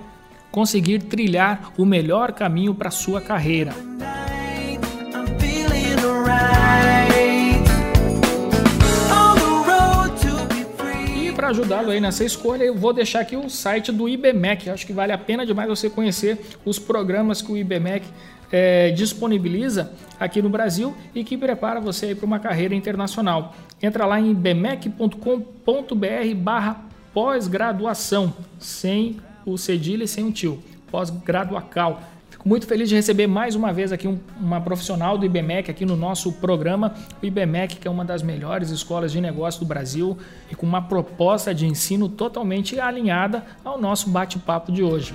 conseguir 0.50 0.98
trilhar 1.04 1.72
o 1.78 1.86
melhor 1.86 2.32
caminho 2.32 2.74
para 2.74 2.88
a 2.88 2.92
sua 2.92 3.20
carreira. 3.20 3.72
ajudá-lo 11.52 11.90
aí 11.90 12.00
nessa 12.00 12.24
escolha, 12.24 12.64
eu 12.64 12.74
vou 12.74 12.92
deixar 12.92 13.20
aqui 13.20 13.36
o 13.36 13.48
site 13.48 13.92
do 13.92 14.08
IBMEC. 14.08 14.70
Acho 14.70 14.86
que 14.86 14.92
vale 14.92 15.12
a 15.12 15.18
pena 15.18 15.46
demais 15.46 15.68
você 15.68 15.88
conhecer 15.88 16.38
os 16.64 16.78
programas 16.78 17.40
que 17.40 17.52
o 17.52 17.56
IBMEC 17.56 18.06
é, 18.52 18.90
disponibiliza 18.90 19.92
aqui 20.20 20.42
no 20.42 20.50
Brasil 20.50 20.94
e 21.14 21.24
que 21.24 21.38
prepara 21.38 21.80
você 21.80 22.14
para 22.14 22.26
uma 22.26 22.38
carreira 22.38 22.74
internacional. 22.74 23.54
Entra 23.82 24.04
lá 24.04 24.20
em 24.20 24.30
ibmec.com.br 24.30 25.16
barra 26.36 26.84
pós-graduação, 27.14 28.32
sem 28.58 29.16
o 29.44 29.56
cedilha 29.56 30.04
e 30.04 30.08
sem 30.08 30.24
o 30.24 30.30
tio, 30.30 30.62
pós-graduacal. 30.90 32.02
Fico 32.30 32.48
muito 32.48 32.66
feliz 32.66 32.88
de 32.88 32.94
receber 32.94 33.26
mais 33.26 33.54
uma 33.54 33.72
vez 33.72 33.92
aqui 33.92 34.08
um, 34.08 34.18
uma 34.40 34.60
profissional 34.60 35.16
do 35.16 35.24
IBMEC 35.24 35.70
aqui 35.70 35.84
no 35.84 35.96
nosso 35.96 36.32
programa. 36.32 36.94
O 37.22 37.26
IBMEC, 37.26 37.76
que 37.76 37.86
é 37.86 37.90
uma 37.90 38.04
das 38.04 38.22
melhores 38.22 38.70
escolas 38.70 39.12
de 39.12 39.20
negócio 39.20 39.60
do 39.60 39.66
Brasil 39.66 40.18
e 40.50 40.54
com 40.54 40.66
uma 40.66 40.82
proposta 40.82 41.54
de 41.54 41.66
ensino 41.66 42.08
totalmente 42.08 42.80
alinhada 42.80 43.44
ao 43.64 43.80
nosso 43.80 44.10
bate-papo 44.10 44.72
de 44.72 44.82
hoje. 44.82 45.14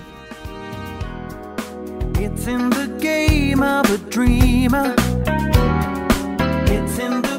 It's 2.19 2.47
in 2.47 2.69
the 2.69 2.87
game 2.99 3.61
of 3.61 3.93
a 3.93 3.97
dreamer. 4.09 4.95
It's 6.69 6.99
in 6.99 7.21
the 7.21 7.37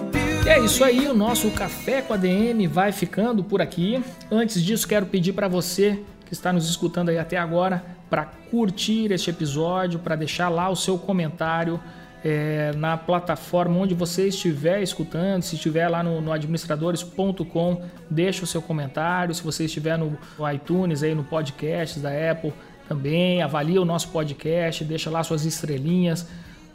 e 0.49 0.51
é 0.51 0.61
isso 0.61 0.83
aí, 0.83 1.07
o 1.07 1.13
nosso 1.13 1.51
Café 1.51 2.01
com 2.01 2.15
a 2.15 2.17
DM 2.17 2.67
vai 2.67 2.91
ficando 2.91 3.45
por 3.45 3.61
aqui. 3.61 4.03
Antes 4.31 4.65
disso, 4.65 4.89
quero 4.89 5.05
pedir 5.05 5.35
para 5.35 5.47
você 5.47 6.03
que 6.25 6.33
está 6.33 6.53
nos 6.55 6.71
escutando 6.71 7.11
aí 7.11 7.19
até 7.19 7.37
agora 7.37 7.85
para 8.09 8.25
curtir 8.51 9.13
este 9.13 9.29
episódio, 9.29 9.99
para 9.99 10.17
deixar 10.17 10.49
lá 10.49 10.71
o 10.71 10.75
seu 10.75 10.97
comentário 10.97 11.79
é, 12.25 12.73
na 12.77 12.97
plataforma 12.97 13.79
onde 13.79 13.95
você 13.95 14.29
estiver 14.29 14.83
escutando. 14.83 15.43
Se 15.43 15.55
estiver 15.55 15.87
lá 15.89 16.03
no, 16.03 16.21
no 16.21 16.33
administradores.com, 16.33 17.83
deixa 18.11 18.45
o 18.45 18.47
seu 18.47 18.63
comentário. 18.63 19.35
Se 19.35 19.43
você 19.43 19.67
estiver 19.67 19.99
no, 19.99 20.19
iTunes, 20.53 21.03
aí 21.03 21.15
no 21.15 21.25
podcast 21.25 22.01
da 22.01 22.11
Apple, 22.31 22.53
também 22.89 23.43
avalia 23.43 23.81
o 23.81 23.85
nosso 23.85 24.09
podcast, 24.09 24.83
deixa 24.83 25.11
lá 25.11 25.23
suas 25.23 25.45
estrelinhas 25.45 26.27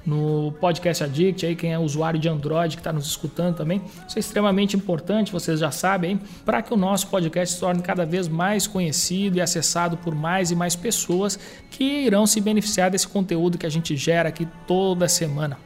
no 0.06 0.54
Podcast 0.60 1.04
Addict, 1.04 1.46
aí 1.46 1.56
quem 1.56 1.74
é 1.74 1.80
usuário 1.80 2.20
de 2.20 2.28
Android 2.28 2.76
que 2.76 2.82
está 2.82 2.92
nos 2.92 3.08
escutando 3.08 3.56
também. 3.56 3.82
Isso 4.08 4.18
é 4.18 4.20
extremamente 4.20 4.76
importante, 4.76 5.32
vocês 5.32 5.60
já 5.60 5.72
sabem, 5.72 6.20
para 6.46 6.62
que 6.62 6.74
o 6.74 6.78
nosso 6.78 7.08
podcast 7.08 7.56
se 7.56 7.60
torne 7.60 7.82
cada 7.82 8.06
vez 8.06 8.28
mais 8.28 8.68
conhecido 8.68 9.38
e 9.38 9.42
acessado 9.42 9.98
por 9.98 10.14
mais 10.14 10.52
e 10.52 10.56
mais 10.56 10.76
pessoas 10.76 11.40
que 11.72 12.06
irão 12.06 12.28
se 12.28 12.42
beneficiar 12.42 12.92
desse 12.92 13.08
conteúdo 13.08 13.58
que 13.58 13.66
a 13.66 13.72
gente 13.72 13.96
gera 13.96 14.30
aqui 14.30 14.48
toda 14.68 15.08
semana. 15.08 15.58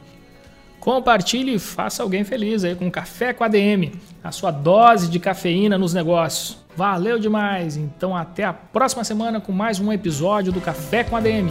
Compartilhe 0.80 1.54
e 1.54 1.58
faça 1.58 2.02
alguém 2.02 2.24
feliz 2.24 2.64
aí 2.64 2.74
com 2.74 2.90
Café 2.90 3.32
com 3.32 3.44
ADM, 3.44 3.92
a 4.22 4.30
sua 4.30 4.50
dose 4.50 5.08
de 5.08 5.18
cafeína 5.18 5.76
nos 5.76 5.92
negócios. 5.92 6.58
Valeu 6.76 7.18
demais! 7.18 7.76
Então 7.76 8.16
até 8.16 8.44
a 8.44 8.52
próxima 8.52 9.02
semana 9.02 9.40
com 9.40 9.52
mais 9.52 9.80
um 9.80 9.92
episódio 9.92 10.52
do 10.52 10.60
Café 10.60 11.02
com 11.02 11.16
ADM. 11.16 11.50